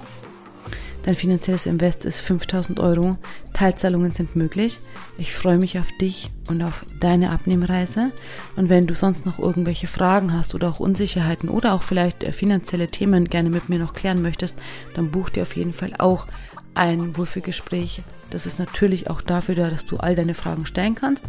Dein 1.03 1.15
finanzielles 1.15 1.65
Invest 1.65 2.05
ist 2.05 2.19
5000 2.19 2.79
Euro. 2.79 3.17
Teilzahlungen 3.53 4.11
sind 4.11 4.35
möglich. 4.35 4.79
Ich 5.17 5.33
freue 5.33 5.57
mich 5.57 5.79
auf 5.79 5.87
dich 5.99 6.29
und 6.47 6.61
auf 6.61 6.85
deine 6.99 7.31
Abnehmreise. 7.31 8.11
Und 8.55 8.69
wenn 8.69 8.85
du 8.85 8.93
sonst 8.93 9.25
noch 9.25 9.39
irgendwelche 9.39 9.87
Fragen 9.87 10.33
hast 10.33 10.53
oder 10.53 10.69
auch 10.69 10.79
Unsicherheiten 10.79 11.49
oder 11.49 11.73
auch 11.73 11.83
vielleicht 11.83 12.23
äh, 12.23 12.31
finanzielle 12.31 12.87
Themen 12.87 13.29
gerne 13.29 13.49
mit 13.49 13.67
mir 13.67 13.79
noch 13.79 13.93
klären 13.93 14.21
möchtest, 14.21 14.55
dann 14.93 15.09
buch 15.09 15.29
dir 15.29 15.41
auf 15.43 15.55
jeden 15.55 15.73
Fall 15.73 15.93
auch 15.97 16.27
ein 16.75 17.17
Wohlfühlgespräch. 17.17 18.03
Das 18.29 18.45
ist 18.45 18.59
natürlich 18.59 19.09
auch 19.09 19.21
dafür 19.21 19.55
da, 19.55 19.69
dass 19.69 19.85
du 19.85 19.97
all 19.97 20.15
deine 20.15 20.35
Fragen 20.35 20.65
stellen 20.65 20.95
kannst. 20.95 21.25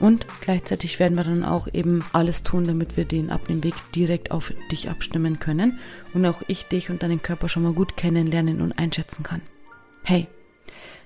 Und 0.00 0.26
gleichzeitig 0.40 0.98
werden 0.98 1.16
wir 1.16 1.24
dann 1.24 1.44
auch 1.44 1.68
eben 1.72 2.02
alles 2.12 2.42
tun, 2.42 2.64
damit 2.64 2.96
wir 2.96 3.04
den 3.04 3.30
Abnehmweg 3.30 3.74
direkt 3.94 4.30
auf 4.30 4.52
dich 4.72 4.88
abstimmen 4.88 5.38
können 5.38 5.78
und 6.14 6.24
auch 6.24 6.42
ich 6.48 6.64
dich 6.64 6.88
und 6.88 7.02
deinen 7.02 7.22
Körper 7.22 7.50
schon 7.50 7.62
mal 7.62 7.74
gut 7.74 7.98
kennenlernen 7.98 8.62
und 8.62 8.72
einschätzen 8.72 9.22
kann. 9.22 9.42
Hey, 10.02 10.26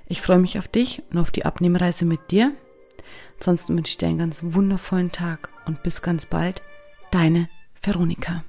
ich 0.06 0.20
freue 0.20 0.38
mich 0.38 0.58
auf 0.58 0.68
dich 0.68 1.02
und 1.10 1.18
auf 1.18 1.32
die 1.32 1.44
Abnehmreise 1.44 2.04
mit 2.04 2.30
dir. 2.30 2.52
Ansonsten 3.38 3.76
wünsche 3.76 3.90
ich 3.90 3.98
dir 3.98 4.06
einen 4.06 4.18
ganz 4.18 4.40
wundervollen 4.44 5.10
Tag 5.10 5.48
und 5.66 5.82
bis 5.82 6.00
ganz 6.00 6.26
bald. 6.26 6.62
Deine 7.10 7.48
Veronika. 7.82 8.44